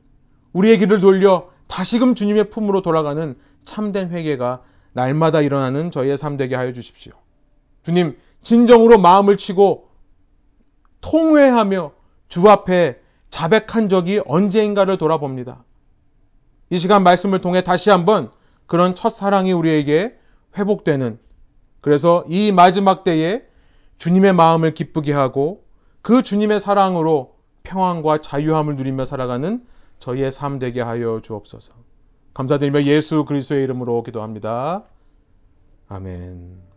우리의 0.54 0.80
길을 0.80 1.02
돌려 1.02 1.50
다시금 1.68 2.16
주님의 2.16 2.50
품으로 2.50 2.82
돌아가는 2.82 3.36
참된 3.66 4.10
회개가 4.10 4.62
날마다 4.94 5.42
일어나는 5.42 5.92
저희의 5.92 6.16
삶 6.16 6.38
되게 6.38 6.56
하여 6.56 6.72
주십시오. 6.72 7.12
주님, 7.84 8.18
진정으로 8.42 9.00
마음을 9.00 9.36
치고 9.36 9.90
통회하며 11.02 11.92
주 12.30 12.50
앞에 12.50 13.02
자백한 13.32 13.90
적이 13.90 14.22
언제인가를 14.26 14.98
돌아봅니다. 14.98 15.66
이 16.70 16.78
시간 16.78 17.04
말씀을 17.04 17.42
통해 17.42 17.64
다시 17.64 17.90
한번 17.90 18.32
그런 18.66 18.96
첫사랑이 18.96 19.52
우리에게 19.52 20.17
회복되는 20.58 21.20
그래서 21.82 22.26
이 22.28 22.52
마지막 22.52 23.04
때에 23.04 23.44
주님의 23.98 24.34
마음을 24.34 24.74
기쁘게 24.74 25.14
하고 25.14 25.64
그 26.02 26.24
주님의 26.24 26.60
사랑으로 26.60 27.36
평안과 27.64 28.22
자유함을 28.22 28.76
누리며 28.76 29.06
살아가는 29.06 29.66
저희의 30.00 30.32
삶 30.32 30.60
되게 30.60 30.82
하여 30.82 31.22
주옵소서. 31.22 31.74
감사드리며 32.34 32.84
예수 32.84 33.26
그리스도의 33.26 33.64
이름으로 33.64 34.04
기도합니다. 34.04 34.84
아멘. 35.90 36.77